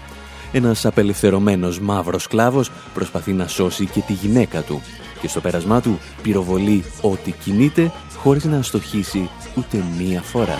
Ένας 0.51 0.85
απελευθερωμένος 0.85 1.79
μαύρος 1.79 2.23
σκλάβος 2.23 2.71
προσπαθεί 2.93 3.33
να 3.33 3.47
σώσει 3.47 3.85
και 3.85 3.99
τη 3.99 4.13
γυναίκα 4.13 4.61
του 4.61 4.81
και 5.21 5.27
στο 5.27 5.41
πέρασμά 5.41 5.81
του 5.81 5.99
πυροβολεί 6.21 6.83
ό,τι 7.01 7.31
κινείται 7.31 7.91
χωρίς 8.21 8.43
να 8.43 8.57
αστοχήσει 8.57 9.29
ούτε 9.55 9.83
μία 9.97 10.21
φορά. 10.21 10.57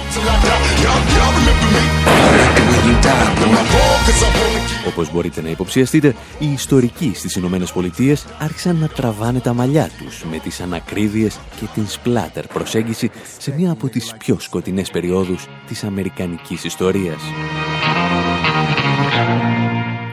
Όπως 4.87 5.11
μπορείτε 5.11 5.41
να 5.41 5.49
υποψιαστείτε, 5.49 6.15
οι 6.39 6.51
ιστορικοί 6.51 7.11
στις 7.15 7.35
Ηνωμένες 7.35 7.71
Πολιτείες 7.71 8.25
άρχισαν 8.39 8.75
να 8.75 8.87
τραβάνε 8.87 9.39
τα 9.39 9.53
μαλλιά 9.53 9.89
τους 9.97 10.23
με 10.31 10.37
τις 10.37 10.59
ανακρίβειες 10.59 11.39
και 11.59 11.65
την 11.73 11.87
σπλάτερ 11.87 12.47
προσέγγιση 12.47 13.11
σε 13.37 13.53
μία 13.57 13.71
από 13.71 13.89
τις 13.89 14.13
πιο 14.17 14.39
σκοτεινές 14.39 14.89
περιόδους 14.89 15.47
της 15.67 15.83
αμερικανικής 15.83 16.63
ιστορίας. 16.63 17.21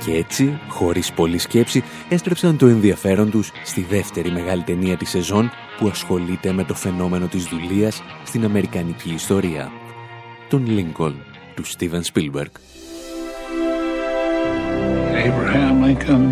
Και 0.07 0.17
έτσι, 0.17 0.59
χωρίς 0.69 1.13
πολλή 1.13 1.39
σκέψη, 1.39 1.83
έστρεψαν 2.09 2.57
το 2.57 2.67
ενδιαφέρον 2.67 3.31
τους 3.31 3.51
στη 3.65 3.83
δεύτερη 3.83 4.31
μεγάλη 4.31 4.63
ταινία 4.63 4.97
της 4.97 5.11
σεζόν 5.11 5.51
που 5.79 5.89
ασχολείται 5.89 6.53
με 6.53 6.65
το 6.65 6.75
φαινόμενο 6.75 7.27
της 7.27 7.45
δουλείας 7.45 8.03
στην 8.25 8.45
αμερικανική 8.45 9.11
ιστορία. 9.13 9.71
Τον 10.49 10.67
Lincoln 10.69 11.13
του 11.55 11.65
Steven 11.67 12.01
Spielberg. 12.13 12.51
Abraham 15.29 15.75
Lincoln 15.87 16.25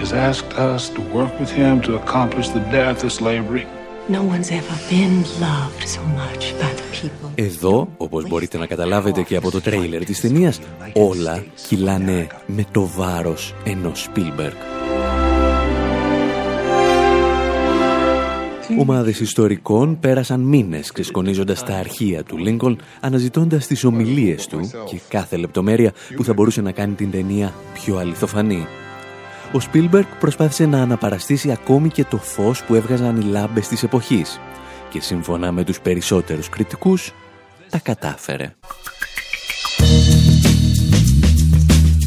has 0.00 0.12
asked 0.12 0.52
us 0.72 0.82
to 0.96 1.00
work 1.16 1.32
with 1.40 1.50
him 1.60 1.80
to 1.86 1.92
accomplish 2.02 2.48
the 2.48 2.64
death 2.78 3.04
of 3.04 3.10
slavery. 3.12 3.81
No 4.16 4.22
one's 4.34 4.50
ever 4.60 4.76
been 4.94 5.16
loved 5.46 5.82
so 5.96 6.02
much 6.20 6.42
by 6.60 6.70
the 6.78 6.86
people. 7.00 7.30
Εδώ, 7.34 7.88
όπως 7.96 8.28
μπορείτε 8.28 8.58
να 8.58 8.66
καταλάβετε 8.66 9.22
και 9.22 9.36
από 9.36 9.50
το 9.50 9.60
τρέιλερ 9.60 10.04
της 10.04 10.20
ταινίας, 10.20 10.60
όλα 10.92 11.44
κυλάνε 11.68 12.26
με 12.46 12.64
το 12.72 12.86
βάρος 12.86 13.54
ενός 13.64 14.08
Spielberg. 14.08 14.52
Ομάδες 18.78 19.20
ιστορικών 19.20 19.98
πέρασαν 19.98 20.40
μήνες 20.40 20.92
ξεσκονίζοντας 20.92 21.62
τα 21.62 21.74
αρχεία 21.74 22.22
του 22.22 22.36
Λίνκολν, 22.36 22.78
αναζητώντας 23.00 23.66
τις 23.66 23.84
ομιλίες 23.84 24.46
του 24.46 24.70
και 24.88 25.00
κάθε 25.08 25.36
λεπτομέρεια 25.36 25.92
που 26.16 26.24
θα 26.24 26.32
μπορούσε 26.32 26.60
να 26.60 26.72
κάνει 26.72 26.94
την 26.94 27.10
ταινία 27.10 27.54
πιο 27.74 27.96
αληθοφανή. 27.96 28.66
Ο 29.54 29.60
Σπίλμπερκ 29.60 30.06
προσπάθησε 30.14 30.66
να 30.66 30.82
αναπαραστήσει 30.82 31.50
ακόμη 31.50 31.88
και 31.88 32.04
το 32.04 32.16
φως 32.16 32.62
που 32.64 32.74
έβγαζαν 32.74 33.20
οι 33.20 33.24
λάμπες 33.24 33.68
της 33.68 33.82
εποχής 33.82 34.40
και 34.90 35.00
σύμφωνα 35.00 35.52
με 35.52 35.64
τους 35.64 35.80
περισσότερους 35.80 36.48
κριτικούς 36.48 37.12
τα 37.70 37.78
κατάφερε. 37.78 38.54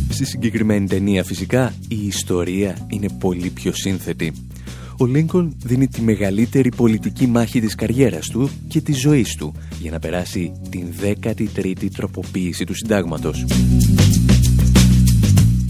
Στη 0.10 0.26
συγκεκριμένη 0.26 0.88
ταινία 0.88 1.24
φυσικά 1.24 1.74
η 1.88 2.06
ιστορία 2.06 2.88
είναι 2.88 3.08
πολύ 3.20 3.50
πιο 3.50 3.72
σύνθετη. 3.74 4.34
Ο 4.98 5.06
Λίνκον 5.06 5.56
δίνει 5.64 5.88
τη 5.88 6.02
μεγαλύτερη 6.02 6.70
πολιτική 6.70 7.28
μάχη 7.28 7.60
της 7.60 7.76
καριέρας 7.76 8.28
του 8.28 8.50
και 8.68 8.82
της 8.82 9.00
ζωής 9.00 9.36
του 9.36 9.54
για 9.80 9.92
να 9.92 10.00
περάσει 10.00 10.52
την 10.70 10.94
13η 11.02 11.88
τροποποίηση 11.96 12.66
του 12.66 12.74
συντάγματος. 12.74 13.46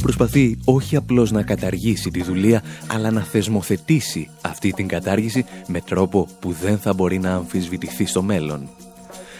Προσπαθεί 0.06 0.58
όχι 0.66 0.96
απλώς 0.96 1.32
να 1.32 1.44
καταργήσει 1.44 2.10
τη 2.10 2.24
δουλεία, 2.24 2.64
αλλά 2.88 3.12
να 3.12 3.22
θεσμοθετήσει 3.22 4.30
αυτή 4.42 4.72
την 4.72 4.88
κατάργηση 4.88 5.46
με 5.68 5.82
τρόπο 5.82 6.28
που 6.40 6.52
δεν 6.62 6.78
θα 6.78 6.94
μπορεί 6.94 7.20
να 7.20 7.34
αμφισβητηθεί 7.34 8.06
στο 8.06 8.22
μέλλον 8.22 8.70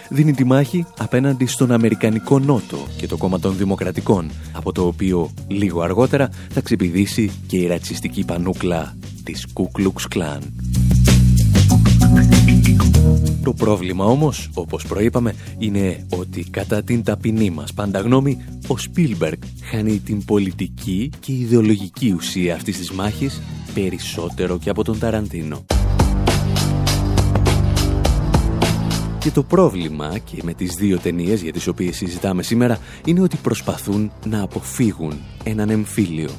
δίνει 0.10 0.34
τη 0.34 0.44
μάχη 0.44 0.86
απέναντι 0.98 1.46
στον 1.46 1.72
Αμερικανικό 1.72 2.40
Νότο 2.40 2.78
και 2.98 3.08
το 3.08 3.18
κόμμα 3.18 3.40
των 3.40 3.58
Δημοκρατικών, 3.58 4.32
από 4.52 4.72
το 4.72 4.88
οποίο 4.88 5.34
λίγο 5.48 5.82
αργότερα 5.82 6.30
θα 6.50 6.62
ξεπηδήσει 6.62 7.32
και 7.48 7.58
η 7.58 7.68
ρατσιστική 7.68 8.26
πανούκλα 8.26 8.96
της 9.24 9.48
Ku 9.54 9.64
Klux 9.80 10.18
Klan. 10.18 10.42
Το 13.44 13.54
πρόβλημα 13.54 14.06
όμως, 14.06 14.50
όπως 14.54 14.86
προείπαμε, 14.88 15.36
είναι 15.58 16.06
ότι 16.10 16.44
κατά 16.44 16.84
την 16.84 17.04
ταπεινή 17.04 17.50
μας 17.50 17.74
πάντα 17.74 18.00
γνώμη, 18.00 18.38
ο 18.68 18.78
Σπίλμπεργκ 18.78 19.42
χάνει 19.64 20.00
την 20.00 20.26
πολιτική 20.26 21.12
και 21.20 21.32
ιδεολογική 21.32 22.12
ουσία 22.12 22.56
αυτής 22.56 22.78
της 22.78 22.92
μάχης 22.92 23.42
περισσότερο 23.74 24.58
και 24.58 24.70
από 24.70 24.84
τον 24.84 25.00
Ταραντίνο. 25.00 25.66
Και 29.20 29.32
το 29.32 29.44
πρόβλημα 29.44 30.18
και 30.18 30.42
με 30.44 30.54
τις 30.54 30.74
δύο 30.74 31.00
ταινίες 31.00 31.42
για 31.42 31.52
τις 31.52 31.68
οποίες 31.68 31.96
συζητάμε 31.96 32.44
σήμερα 32.44 32.80
είναι 33.06 33.22
ότι 33.22 33.38
προσπαθούν 33.38 34.12
να 34.26 34.42
αποφύγουν 34.42 35.14
έναν 35.44 35.70
εμφύλιο, 35.70 36.30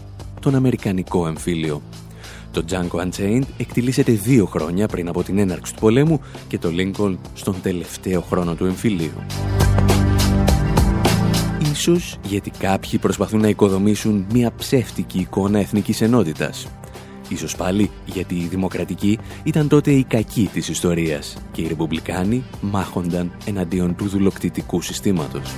τον 0.40 0.54
Αμερικανικό 0.54 1.26
εμφύλιο. 1.26 1.82
Το 2.56 2.64
Django 2.70 3.00
Unchained 3.00 3.42
εκτιλήσεται 3.56 4.12
δύο 4.12 4.46
χρόνια 4.46 4.86
πριν 4.86 5.08
από 5.08 5.22
την 5.22 5.38
έναρξη 5.38 5.74
του 5.74 5.80
πολέμου 5.80 6.20
και 6.48 6.58
το 6.58 6.68
Lincoln 6.72 7.16
στον 7.34 7.54
τελευταίο 7.62 8.20
χρόνο 8.20 8.54
του 8.54 8.64
εμφυλίου. 8.64 9.24
Ίσως 11.72 12.18
γιατί 12.22 12.50
κάποιοι 12.50 12.98
προσπαθούν 12.98 13.40
να 13.40 13.48
οικοδομήσουν 13.48 14.26
μια 14.32 14.52
ψεύτικη 14.56 15.18
εικόνα 15.18 15.58
εθνικής 15.58 16.00
ενότητας 16.00 16.66
Ίσως 17.28 17.56
πάλι 17.56 17.90
γιατί 18.04 18.34
οι 18.34 18.46
δημοκρατικοί 18.46 19.18
ήταν 19.44 19.68
τότε 19.68 19.90
οι 19.90 20.04
κακοί 20.04 20.50
της 20.52 20.68
ιστορίας 20.68 21.36
και 21.52 21.62
οι 21.62 21.66
ρεπουμπλικάνοι 21.66 22.44
μάχονταν 22.60 23.36
εναντίον 23.46 23.96
του 23.96 24.08
δουλοκτητικού 24.08 24.80
συστήματος. 24.80 25.54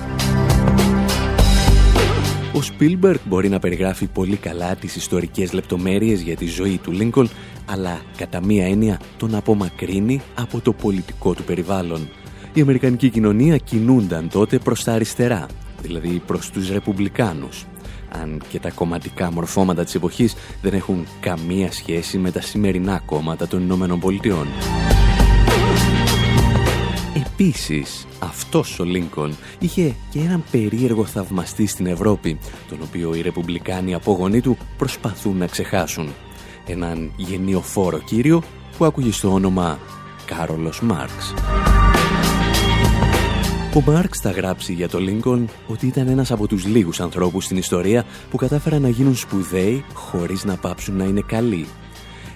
Ο 2.53 2.61
Σπίλμπερκ 2.61 3.19
μπορεί 3.25 3.49
να 3.49 3.59
περιγράφει 3.59 4.07
πολύ 4.07 4.35
καλά 4.35 4.75
τις 4.75 4.95
ιστορικές 4.95 5.53
λεπτομέρειες 5.53 6.21
για 6.21 6.35
τη 6.35 6.45
ζωή 6.45 6.77
του 6.83 6.91
Λίνκολ, 6.91 7.27
αλλά 7.65 8.01
κατά 8.17 8.45
μία 8.45 8.65
έννοια 8.65 8.99
τον 9.17 9.35
απομακρύνει 9.35 10.21
από 10.35 10.61
το 10.61 10.73
πολιτικό 10.73 11.33
του 11.33 11.43
περιβάλλον. 11.43 12.09
Η 12.53 12.61
Αμερικανική 12.61 13.09
κοινωνία 13.09 13.57
κινούνταν 13.57 14.29
τότε 14.29 14.57
προς 14.57 14.83
τα 14.83 14.93
αριστερά, 14.93 15.45
δηλαδή 15.81 16.21
προς 16.25 16.49
τους 16.49 16.69
Ρεπουμπλικάνους, 16.69 17.65
αν 18.21 18.41
και 18.49 18.59
τα 18.59 18.71
κομματικά 18.71 19.31
μορφώματα 19.31 19.83
της 19.83 19.95
εποχής 19.95 20.35
δεν 20.61 20.73
έχουν 20.73 21.05
καμία 21.19 21.71
σχέση 21.71 22.17
με 22.17 22.31
τα 22.31 22.41
σημερινά 22.41 23.01
κόμματα 23.05 23.47
των 23.47 23.61
Ηνωμένων 23.61 23.99
Πολιτειών. 23.99 24.47
Επίσης, 27.15 28.07
αυτός 28.19 28.79
ο 28.79 28.83
Λίνκον 28.83 29.35
είχε 29.59 29.95
και 30.09 30.19
έναν 30.19 30.43
περίεργο 30.51 31.05
θαυμαστή 31.05 31.65
στην 31.65 31.85
Ευρώπη, 31.85 32.39
τον 32.69 32.77
οποίο 32.81 33.15
οι 33.15 33.21
ρεπουμπλικάνοι 33.21 33.93
απόγονοί 33.93 34.41
του 34.41 34.57
προσπαθούν 34.77 35.37
να 35.37 35.47
ξεχάσουν. 35.47 36.09
Έναν 36.65 37.11
γενιοφόρο 37.15 37.99
κύριο 37.99 38.43
που 38.77 38.85
ακούγει 38.85 39.11
στο 39.11 39.33
όνομα 39.33 39.79
Κάρολος 40.25 40.81
Μάρξ. 40.81 41.33
Ο 43.75 43.91
Μάρξ 43.91 44.19
θα 44.19 44.31
γράψει 44.31 44.73
για 44.73 44.89
το 44.89 44.99
Λίνκον 44.99 45.49
ότι 45.67 45.87
ήταν 45.87 46.07
ένας 46.07 46.31
από 46.31 46.47
τους 46.47 46.65
λίγους 46.65 46.99
ανθρώπους 46.99 47.43
στην 47.45 47.57
ιστορία 47.57 48.05
που 48.29 48.37
κατάφεραν 48.37 48.81
να 48.81 48.89
γίνουν 48.89 49.15
σπουδαίοι 49.15 49.83
χωρίς 49.93 50.43
να 50.43 50.55
πάψουν 50.55 50.95
να 50.95 51.03
είναι 51.03 51.23
καλοί. 51.25 51.67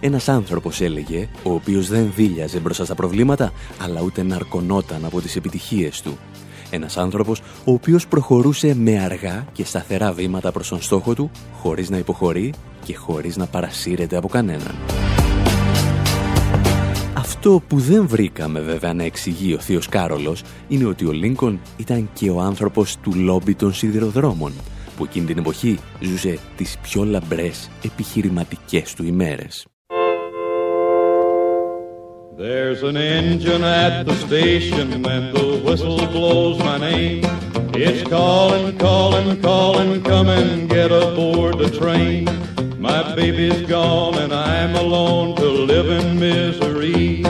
Ένας 0.06 0.30
άνθρωπος 0.30 0.82
έλεγε, 0.82 1.30
ο 1.44 1.54
οποίος 1.54 1.88
δεν 1.88 2.12
δίλιαζε 2.16 2.60
μπροστά 2.60 2.86
στα 2.86 2.96
προβλήματα, 2.96 3.52
αλλά 3.82 4.02
ούτε 4.02 4.24
ναρκωνόταν 4.24 5.06
από 5.06 5.22
τις 5.22 5.36
επιτυχίες 5.36 6.02
του. 6.02 6.18
Ένας 6.70 6.98
άνθρωπος 6.98 7.40
ο 7.40 7.72
οποίος 7.72 8.08
προχωρούσε 8.08 8.76
με 8.76 9.00
αργά 9.00 9.46
και 9.52 9.66
σταθερά 9.66 10.12
βήματα 10.12 10.52
προς 10.52 10.68
τον 10.68 10.82
στόχο 10.82 11.14
του, 11.14 11.32
χωρίς 11.54 11.90
να 11.90 11.98
υποχωρεί 11.98 12.54
και 12.84 12.96
χωρίς 12.96 13.38
να 13.38 13.46
παρασύρεται 13.46 14.18
από 14.18 14.28
κανέναν. 14.28 14.76
Αυτό 17.14 17.62
που 17.68 17.80
δεν 17.80 18.08
βρήκαμε 18.08 18.60
βέβαια 18.60 18.94
να 18.94 19.04
εξηγεί 19.04 19.54
ο 19.54 19.60
θείος 19.60 19.90
Κάρολος 19.90 20.44
είναι 20.68 20.86
ότι 20.86 21.06
ο 21.06 21.12
Λίνκον 21.12 21.60
ήταν 21.78 22.10
και 22.14 22.30
ο 22.30 22.40
άνθρωπος 22.40 22.98
του 22.98 23.14
λόμπι 23.16 23.56
των 23.56 23.74
σιδηροδρόμων 23.74 24.54
που 24.98 25.04
εκείνη 25.04 25.26
την 25.26 25.38
εποχή 25.38 25.80
ζούσε 26.00 26.40
τις 26.56 26.78
πιο 26.82 27.04
λαμπρές 27.04 27.70
επιχειρηματικές 27.84 28.94
του 28.94 29.06
ημέρες. 29.06 29.68
There's 32.36 32.82
an 32.82 32.98
engine 32.98 33.64
at 33.64 34.08
the 34.08 34.16
station 34.16 35.06
and 35.06 35.36
the 35.38 35.62
whistle 35.64 35.98
blows 36.08 36.58
my 36.58 36.80
name. 36.80 37.22
It's 37.76 38.10
calling, 38.10 38.76
calling, 38.80 39.40
calling, 39.40 40.04
come 40.04 40.30
and 40.30 40.68
get 40.68 40.92
aboard 40.92 41.60
the 41.60 41.70
train. 41.70 42.26
My 42.82 43.14
baby's 43.16 43.62
gone 43.70 44.16
and 44.16 44.34
I'm 44.34 44.76
alone 44.76 45.36
to 45.36 45.46
live 45.46 45.88
in 45.90 46.20
misery. 46.20 47.24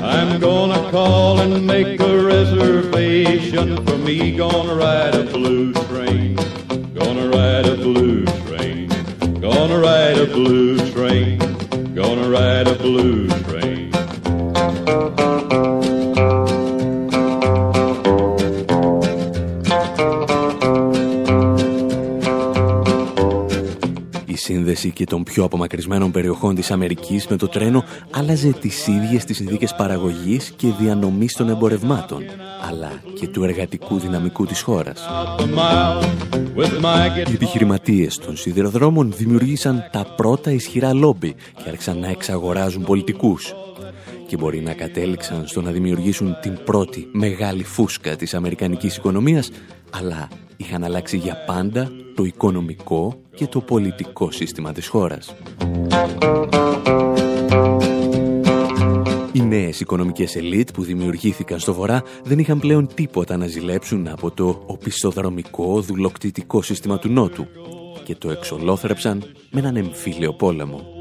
I'm 0.00 0.40
gonna 0.40 0.90
call 0.90 1.38
and 1.38 1.64
make 1.64 2.00
a 2.00 2.20
reservation 2.20 3.86
for 3.86 3.96
me. 3.98 4.36
Gonna 4.36 4.74
ride 4.74 5.14
a 5.14 5.22
blue 5.22 5.72
train. 5.72 6.34
Gonna 6.94 7.28
ride 7.28 7.66
a 7.66 7.76
blue 7.76 8.24
train. 8.48 8.88
Gonna 9.40 9.78
ride 9.78 10.18
a 10.18 10.26
blue 10.26 10.78
train. 10.90 11.38
Gonna 11.94 12.28
ride 12.28 12.66
a 12.66 12.74
blue 12.74 13.28
train. 13.44 13.67
Σύνδεση 24.48 24.90
και 24.90 25.04
των 25.04 25.22
πιο 25.22 25.44
απομακρυσμένων 25.44 26.10
περιοχών 26.10 26.54
της 26.54 26.70
Αμερικής 26.70 27.26
με 27.26 27.36
το 27.36 27.48
τρένο 27.48 27.84
άλλαζε 28.10 28.50
τις 28.50 28.86
ίδιες 28.86 29.24
τις 29.24 29.36
συνθήκες 29.36 29.74
παραγωγής 29.74 30.52
και 30.56 30.68
διανομής 30.78 31.32
των 31.34 31.48
εμπορευμάτων, 31.48 32.22
αλλά 32.68 33.02
και 33.14 33.28
του 33.28 33.44
εργατικού 33.44 33.98
δυναμικού 33.98 34.46
της 34.46 34.60
χώρας. 34.60 35.08
Οι 37.28 37.32
επιχειρηματίες 37.32 38.18
των 38.18 38.36
σιδηροδρόμων 38.36 39.12
δημιουργήσαν 39.16 39.88
τα 39.92 40.14
πρώτα 40.16 40.50
ισχυρά 40.50 40.92
λόμπι 40.92 41.34
και 41.62 41.68
άρχισαν 41.68 41.98
να 41.98 42.08
εξαγοράζουν 42.08 42.84
πολιτικούς 42.84 43.54
και 44.26 44.36
μπορεί 44.36 44.60
να 44.60 44.72
κατέληξαν 44.72 45.46
στο 45.46 45.60
να 45.62 45.70
δημιουργήσουν 45.70 46.36
την 46.42 46.58
πρώτη 46.64 47.08
μεγάλη 47.12 47.64
φούσκα 47.64 48.16
της 48.16 48.34
αμερικανικής 48.34 48.96
οικονομίας, 48.96 49.50
αλλά 49.90 50.28
είχαν 50.58 50.84
αλλάξει 50.84 51.16
για 51.16 51.44
πάντα 51.46 51.90
το 52.14 52.24
οικονομικό 52.24 53.20
και 53.34 53.46
το 53.46 53.60
πολιτικό 53.60 54.30
σύστημα 54.30 54.72
της 54.72 54.86
χώρας. 54.86 55.34
Οι 59.32 59.40
νέες 59.40 59.80
οικονομικές 59.80 60.36
ελίτ 60.36 60.70
που 60.70 60.82
δημιουργήθηκαν 60.82 61.58
στο 61.58 61.74
Βορρά 61.74 62.02
δεν 62.24 62.38
είχαν 62.38 62.58
πλέον 62.58 62.88
τίποτα 62.94 63.36
να 63.36 63.46
ζηλέψουν 63.46 64.08
από 64.08 64.30
το 64.30 64.62
οπισθοδρομικό 64.66 65.80
δουλοκτητικό 65.80 66.62
σύστημα 66.62 66.98
του 66.98 67.08
Νότου 67.08 67.46
και 68.04 68.14
το 68.14 68.30
εξολόθρεψαν 68.30 69.24
με 69.50 69.60
έναν 69.60 69.76
εμφύλιο 69.76 70.32
πόλεμο. 70.34 70.97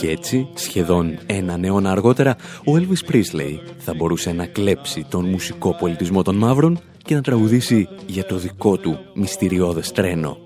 Και 0.00 0.10
έτσι, 0.10 0.48
σχεδόν 0.54 1.18
ένα 1.26 1.58
αιώνα 1.62 1.90
αργότερα, 1.90 2.36
ο 2.58 2.72
Elvis 2.74 3.12
Presley 3.12 3.58
θα 3.78 3.94
μπορούσε 3.94 4.32
να 4.32 4.46
κλέψει 4.46 5.06
τον 5.08 5.24
μουσικό 5.24 5.74
πολιτισμό 5.74 6.22
των 6.22 6.36
μαύρων 6.36 6.80
και 7.04 7.14
να 7.14 7.20
τραγουδήσει 7.20 7.88
για 8.06 8.24
το 8.24 8.36
δικό 8.36 8.76
του 8.76 8.98
μυστηριώδες 9.14 9.92
τρένο, 9.92 10.38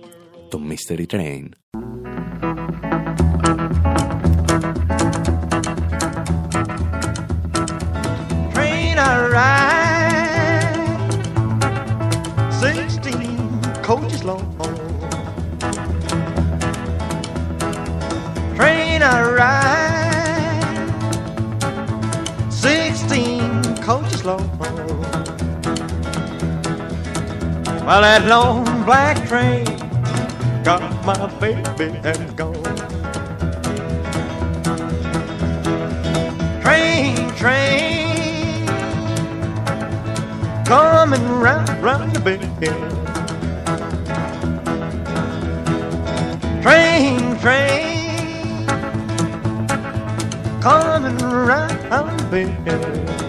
το 0.49 0.61
Mystery 0.69 1.05
Train. 1.07 1.17
Train 1.17 1.66
Well, 27.87 28.01
that 28.01 28.27
long 28.27 28.65
black 28.85 29.29
train 29.29 29.65
got 30.65 30.83
my 31.07 31.29
baby 31.39 31.97
and 32.03 32.37
gone. 32.37 32.61
Train, 36.63 37.31
train, 37.37 38.67
coming 40.67 41.29
round, 41.39 41.69
round 41.81 42.11
the 42.11 42.19
bend. 42.19 42.59
Train, 46.65 47.39
train, 47.39 48.67
coming 50.61 51.19
round 51.19 52.19
the 52.33 52.53
bend. 52.65 53.26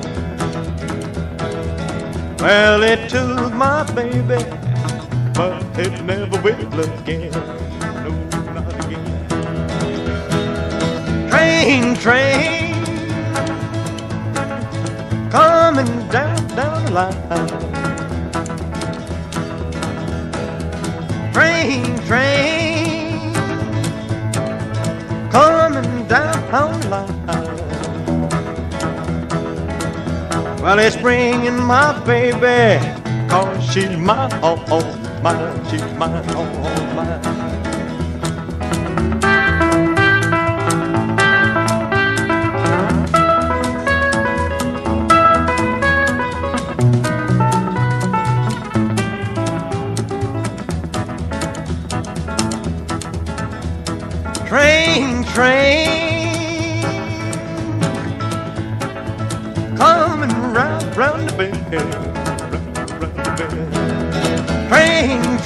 Well, 2.48 2.82
it 2.82 3.10
took 3.10 3.54
my 3.56 3.84
baby, 3.92 4.40
but 5.34 5.62
it 5.78 6.02
never 6.06 6.42
will 6.42 6.80
again. 6.80 7.30
No, 8.06 8.12
not 8.54 8.86
again. 8.86 9.06
Train, 11.30 11.96
train, 11.98 12.74
coming 15.30 16.08
down, 16.08 16.38
down 16.56 16.86
the 16.86 16.92
line. 16.94 17.28
Train, 21.34 22.00
train, 22.08 23.34
coming 25.30 26.08
down 26.08 26.80
the 26.80 26.88
line. 26.88 27.47
Well, 30.68 30.80
it's 30.80 30.98
bringing 30.98 31.64
my 31.64 31.98
baby, 32.04 32.78
cause 33.30 33.74
she's 33.74 33.96
mine, 33.96 34.38
oh, 34.44 34.62
oh, 34.68 35.22
mine, 35.24 35.66
she's 35.70 35.82
mine, 35.94 36.22
oh, 36.32 36.44
oh, 36.66 36.94
mine. 36.94 37.47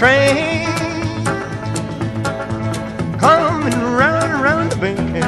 Train, 0.02 0.08
train, 0.08 0.66
coming 3.26 3.82
round, 4.00 4.32
round 4.46 4.68
the 4.72 4.78
bend. 4.82 5.26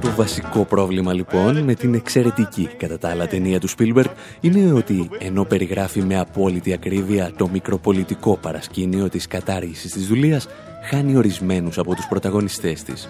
Το 0.00 0.10
βασικό 0.10 0.64
πρόβλημα 0.64 1.12
λοιπόν 1.12 1.58
με 1.58 1.74
την 1.74 1.94
εξαιρετική 1.94 2.68
κατά 2.76 2.98
τα 2.98 3.08
άλλα 3.08 3.26
ταινία 3.26 3.60
του 3.60 3.68
Spielberg 3.68 4.10
είναι 4.40 4.72
ότι 4.72 5.08
ενώ 5.18 5.44
περιγράφει 5.44 6.00
με 6.02 6.18
απόλυτη 6.18 6.72
ακρίβεια 6.72 7.32
το 7.36 7.48
μικροπολιτικό 7.48 8.36
παρασκήνιο 8.36 9.08
της 9.08 9.26
κατάργησης 9.26 9.92
της 9.92 10.06
δουλείας 10.06 10.48
χάνει 10.82 11.16
ορισμένους 11.16 11.78
από 11.78 11.94
τους 11.94 12.06
πρωταγωνιστές 12.06 12.82
της. 12.82 13.08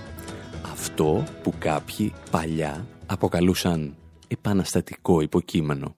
Αυτό 0.72 1.24
που 1.42 1.52
κάποιοι 1.58 2.12
παλιά 2.30 2.86
αποκαλούσαν 3.06 3.94
επαναστατικό 4.28 5.20
υποκείμενο. 5.20 5.96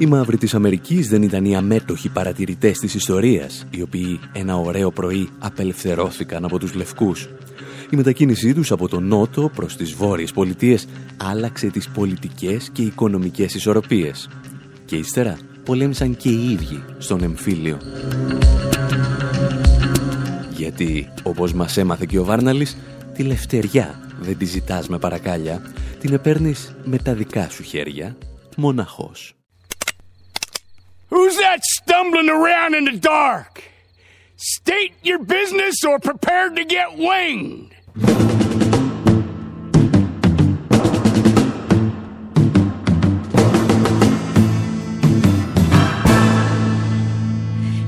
Οι 0.00 0.06
μαύροι 0.06 0.36
της 0.36 0.54
Αμερικής 0.54 1.08
δεν 1.08 1.22
ήταν 1.22 1.44
οι 1.44 1.56
αμέτωχοι 1.56 2.08
παρατηρητές 2.08 2.78
της 2.78 2.94
ιστορίας, 2.94 3.66
οι 3.70 3.82
οποίοι 3.82 4.20
ένα 4.32 4.56
ωραίο 4.56 4.90
πρωί 4.90 5.28
απελευθερώθηκαν 5.38 6.44
από 6.44 6.58
τους 6.58 6.74
λευκούς. 6.74 7.28
Η 7.90 7.96
μετακίνησή 7.96 8.54
τους 8.54 8.72
από 8.72 8.88
τον 8.88 9.06
Νότο 9.06 9.50
προς 9.54 9.76
τις 9.76 9.92
Βόρειες 9.92 10.32
Πολιτείες 10.32 10.86
άλλαξε 11.16 11.66
τις 11.66 11.88
πολιτικές 11.88 12.70
και 12.72 12.82
οικονομικές 12.82 13.54
ισορροπίες. 13.54 14.28
Και 14.84 14.96
ύστερα 14.96 15.38
πολέμησαν 15.64 16.16
και 16.16 16.28
οι 16.28 16.50
ίδιοι 16.50 16.82
στον 16.98 17.22
εμφύλιο. 17.22 17.78
Γιατί, 20.56 21.08
όπως 21.22 21.52
μας 21.52 21.76
έμαθε 21.76 22.06
και 22.08 22.18
ο 22.18 22.24
Βάρναλης, 22.24 22.76
τη 23.14 23.22
λευτεριά 23.22 24.00
δεν 24.20 24.38
τη 24.38 24.44
ζητάς 24.44 24.88
με 24.88 24.98
παρακάλια, 24.98 25.62
την 26.00 26.12
επέρνεις 26.12 26.74
με 26.84 26.98
τα 26.98 27.14
δικά 27.14 27.48
σου 27.48 27.62
χέρια, 27.62 28.16
μοναχός. 28.56 29.34
Who's 31.10 31.36
that 31.38 31.64
stumbling 31.64 32.28
around 32.28 32.74
in 32.74 32.84
the 32.84 32.96
dark? 32.96 33.64
State 34.36 34.94
your 35.02 35.18
business 35.18 35.84
or 35.84 35.98
prepare 35.98 36.50
to 36.50 36.64
get 36.64 36.96
winged. 36.96 37.74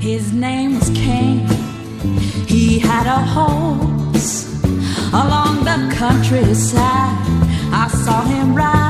His 0.01 0.33
name 0.33 0.77
was 0.77 0.89
Cain. 0.89 1.47
He 2.45 2.77
had 2.77 3.07
a 3.07 3.21
horse 3.35 4.53
along 5.13 5.63
the 5.63 5.95
countryside. 5.95 7.17
I 7.71 7.87
saw 8.03 8.21
him 8.25 8.53
ride. 8.53 8.82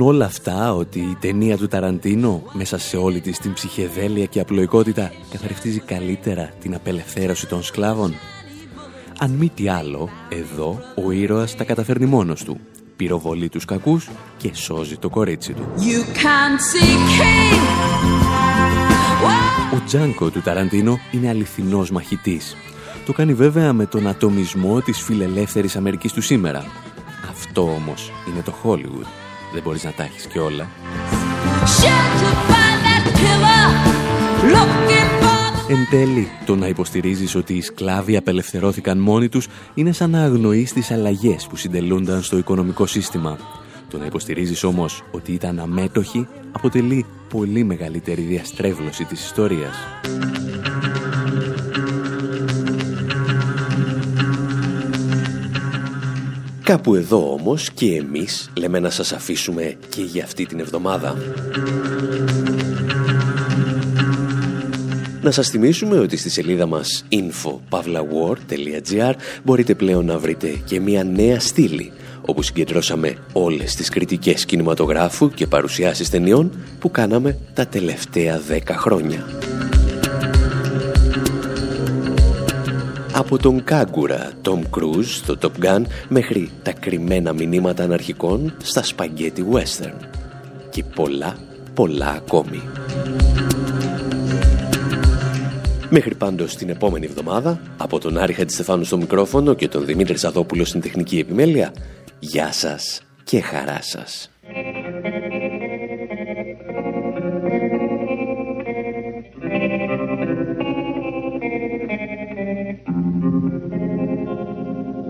Λοιπόν 0.00 0.14
όλα 0.14 0.24
αυτά 0.24 0.74
ότι 0.74 0.98
η 0.98 1.16
ταινία 1.20 1.56
του 1.56 1.68
Ταραντίνο 1.68 2.42
μέσα 2.52 2.78
σε 2.78 2.96
όλη 2.96 3.20
της 3.20 3.38
την 3.38 3.52
ψυχεδέλεια 3.52 4.24
και 4.24 4.40
απλοϊκότητα 4.40 5.12
καθαρευτίζει 5.30 5.80
καλύτερα 5.80 6.50
την 6.60 6.74
απελευθέρωση 6.74 7.46
των 7.46 7.62
σκλάβων; 7.62 8.14
Αν 9.18 9.30
μη 9.30 9.50
τι 9.54 9.68
άλλο, 9.68 10.08
εδώ 10.28 10.78
ο 11.04 11.10
ήρωας 11.10 11.56
τα 11.56 11.64
καταφέρνει 11.64 12.06
μόνος 12.06 12.44
του. 12.44 12.60
Πυροβολεί 12.96 13.48
τους 13.48 13.64
κακούς 13.64 14.08
και 14.36 14.54
σώζει 14.54 14.96
το 14.96 15.08
κορίτσι 15.08 15.52
του. 15.52 15.62
You 15.76 16.00
can't 16.16 16.60
see 16.70 16.96
Cain. 17.20 17.60
Ο 19.74 19.82
Τζάνκο 19.86 20.30
του 20.30 20.40
Ταραντίνο 20.40 20.98
είναι 21.12 21.28
αληθινός 21.28 21.90
μαχητής. 21.90 22.56
Το 23.06 23.12
κάνει 23.12 23.34
βέβαια 23.34 23.72
με 23.72 23.86
τον 23.86 24.06
ατομισμό 24.06 24.80
της 24.80 25.00
φιλελεύθερης 25.00 25.76
Αμερικής 25.76 26.12
του 26.12 26.20
σήμερα. 26.20 26.64
Αυτό 27.30 27.62
όμως 27.62 28.12
είναι 28.28 28.42
το 28.42 28.54
Hollywood. 28.64 29.19
Δεν 29.52 29.62
μπορείς 29.62 29.84
να 29.84 29.92
τα 29.92 30.02
έχεις 30.02 30.26
και 30.26 30.38
όλα. 30.38 30.68
Shelter 31.78 32.34
by 32.50 32.70
that 32.84 33.04
pillar, 33.18 33.66
looking 34.54 35.08
for 35.22 35.30
Εν 35.70 35.86
τέλει, 35.90 36.28
το 36.46 36.56
να 36.56 36.66
υποστηρίζεις 36.66 37.34
ότι 37.34 37.54
οι 37.54 37.60
σκλάβοι 37.60 38.16
απελευθερώθηκαν 38.16 38.98
μόνοι 38.98 39.28
τους 39.28 39.48
είναι 39.74 39.92
σαν 39.92 40.10
να 40.10 40.22
αγνοείς 40.22 40.72
τις 40.72 40.90
αλλαγές 40.90 41.46
που 41.46 41.56
συντελούνταν 41.56 42.22
στο 42.22 42.38
οικονομικό 42.38 42.86
σύστημα. 42.86 43.38
Το 43.90 43.98
να 43.98 44.04
υποστηρίζεις 44.04 44.64
όμως 44.64 45.02
ότι 45.10 45.32
ήταν 45.32 45.58
αμέτωχοι 45.58 46.28
αποτελεί 46.52 47.06
πολύ 47.28 47.64
μεγαλύτερη 47.64 48.22
διαστρέβλωση 48.22 49.04
της 49.04 49.24
ιστορίας. 49.24 49.74
Κάπου 56.70 56.94
εδώ 56.94 57.32
όμως 57.32 57.70
και 57.70 57.96
εμείς 57.96 58.50
λέμε 58.56 58.78
να 58.78 58.90
σας 58.90 59.12
αφήσουμε 59.12 59.76
και 59.88 60.02
για 60.02 60.24
αυτή 60.24 60.46
την 60.46 60.60
εβδομάδα. 60.60 61.16
Να 65.22 65.30
σας 65.30 65.48
θυμίσουμε 65.48 65.98
ότι 65.98 66.16
στη 66.16 66.30
σελίδα 66.30 66.66
μας 66.66 67.04
info.pavlawar.gr 67.10 69.12
μπορείτε 69.44 69.74
πλέον 69.74 70.04
να 70.04 70.18
βρείτε 70.18 70.48
και 70.64 70.80
μια 70.80 71.04
νέα 71.04 71.40
στήλη 71.40 71.92
όπου 72.20 72.42
συγκεντρώσαμε 72.42 73.16
όλες 73.32 73.74
τις 73.74 73.88
κριτικές 73.88 74.44
κινηματογράφου 74.44 75.30
και 75.30 75.46
παρουσιάσεις 75.46 76.10
ταινιών 76.10 76.52
που 76.78 76.90
κάναμε 76.90 77.38
τα 77.54 77.66
τελευταία 77.66 78.40
δέκα 78.40 78.76
χρόνια. 78.76 79.26
Από 83.20 83.38
τον 83.38 83.64
Κάγκουρα, 83.64 84.32
Tom 84.42 84.60
Cruise, 84.76 85.04
στο 85.04 85.36
Top 85.40 85.64
Gun, 85.64 85.82
μέχρι 86.08 86.50
τα 86.62 86.72
κρυμμένα 86.72 87.32
μηνύματα 87.32 87.84
αναρχικών 87.84 88.56
στα 88.62 88.82
σπαγκέτι 88.82 89.44
western. 89.52 90.08
και 90.70 90.84
πολλά, 90.84 91.36
πολλά 91.74 92.08
ακόμη. 92.08 92.62
Μέχρι 95.90 96.14
πάντως 96.14 96.56
την 96.56 96.68
επόμενη 96.68 97.06
εβδομάδα, 97.06 97.60
από 97.76 97.98
τον 97.98 98.18
Άρη 98.18 98.32
Χατζηστεφάνου 98.32 98.84
στο 98.84 98.96
μικρόφωνο 98.96 99.54
και 99.54 99.68
τον 99.68 99.84
Δημήτρη 99.84 100.18
Σαδόπουλο 100.18 100.64
στην 100.64 100.80
τεχνική 100.80 101.18
επιμέλεια, 101.18 101.72
γεια 102.18 102.52
σας 102.52 103.00
και 103.24 103.40
χαρά 103.40 103.78
σας. 103.82 104.30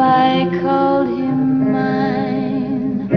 I 0.00 0.46
called 0.62 1.08
him 1.08 1.72
mine. 1.72 3.08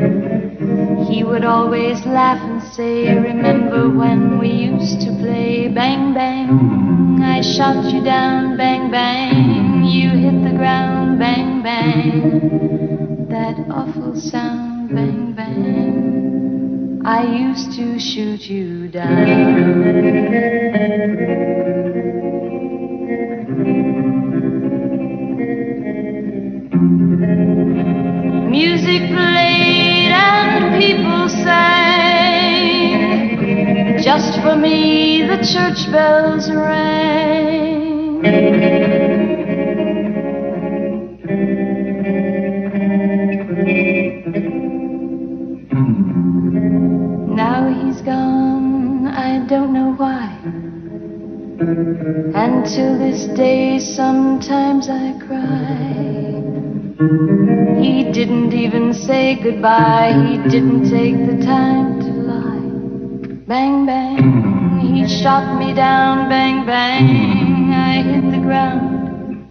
He 1.10 1.24
would 1.24 1.46
always 1.46 2.04
laugh 2.06 2.42
and 2.42 2.64
say, 2.74 3.14
Remember 3.16 3.90
when 3.90 4.40
we 4.40 4.50
used 4.50 5.02
to 5.02 5.12
play 5.20 5.68
bang 5.68 6.14
bang? 6.14 7.22
I 7.22 7.42
shot 7.42 7.86
you 7.94 8.04
down, 8.04 8.58
bang 8.58 8.90
bang. 8.90 9.84
You 9.84 10.10
hit 10.10 10.44
the 10.44 10.58
ground, 10.58 11.20
bang 11.20 11.62
bang. 11.62 13.28
That 13.30 13.58
awful 13.70 14.16
sound, 14.16 14.96
bang 14.96 15.34
bang. 15.34 17.02
I 17.06 17.24
used 17.24 17.74
to 17.74 18.00
shoot 18.00 18.50
you 18.50 18.88
down. 18.88 19.92
Music 28.84 29.12
played 29.12 30.12
and 30.12 30.82
people 30.82 31.30
sang. 31.30 31.78
Just 34.02 34.42
for 34.42 34.56
me, 34.56 35.22
the 35.22 35.38
church 35.38 35.86
bells 35.92 36.50
rang. 36.50 38.24
Now 47.36 47.70
he's 47.70 48.02
gone, 48.02 49.06
I 49.06 49.46
don't 49.46 49.74
know 49.74 49.94
why. 49.94 50.40
And 52.34 52.66
till 52.66 52.98
this 52.98 53.28
day, 53.38 53.78
sometimes 53.78 54.90
I 54.90 55.14
cry. 55.20 57.51
He 57.82 58.04
didn't 58.12 58.54
even 58.54 58.94
say 58.94 59.40
goodbye, 59.42 60.14
he 60.28 60.38
didn't 60.50 60.90
take 60.92 61.16
the 61.26 61.38
time 61.44 62.00
to 62.00 62.12
lie. 62.32 62.70
Bang, 63.48 63.88
bang, 63.88 64.80
he 64.80 65.08
shot 65.08 65.58
me 65.58 65.74
down, 65.74 66.30
bang, 66.30 66.64
bang, 66.64 67.74
I 67.74 68.04
hit 68.04 68.30
the 68.30 68.38
ground. 68.38 69.48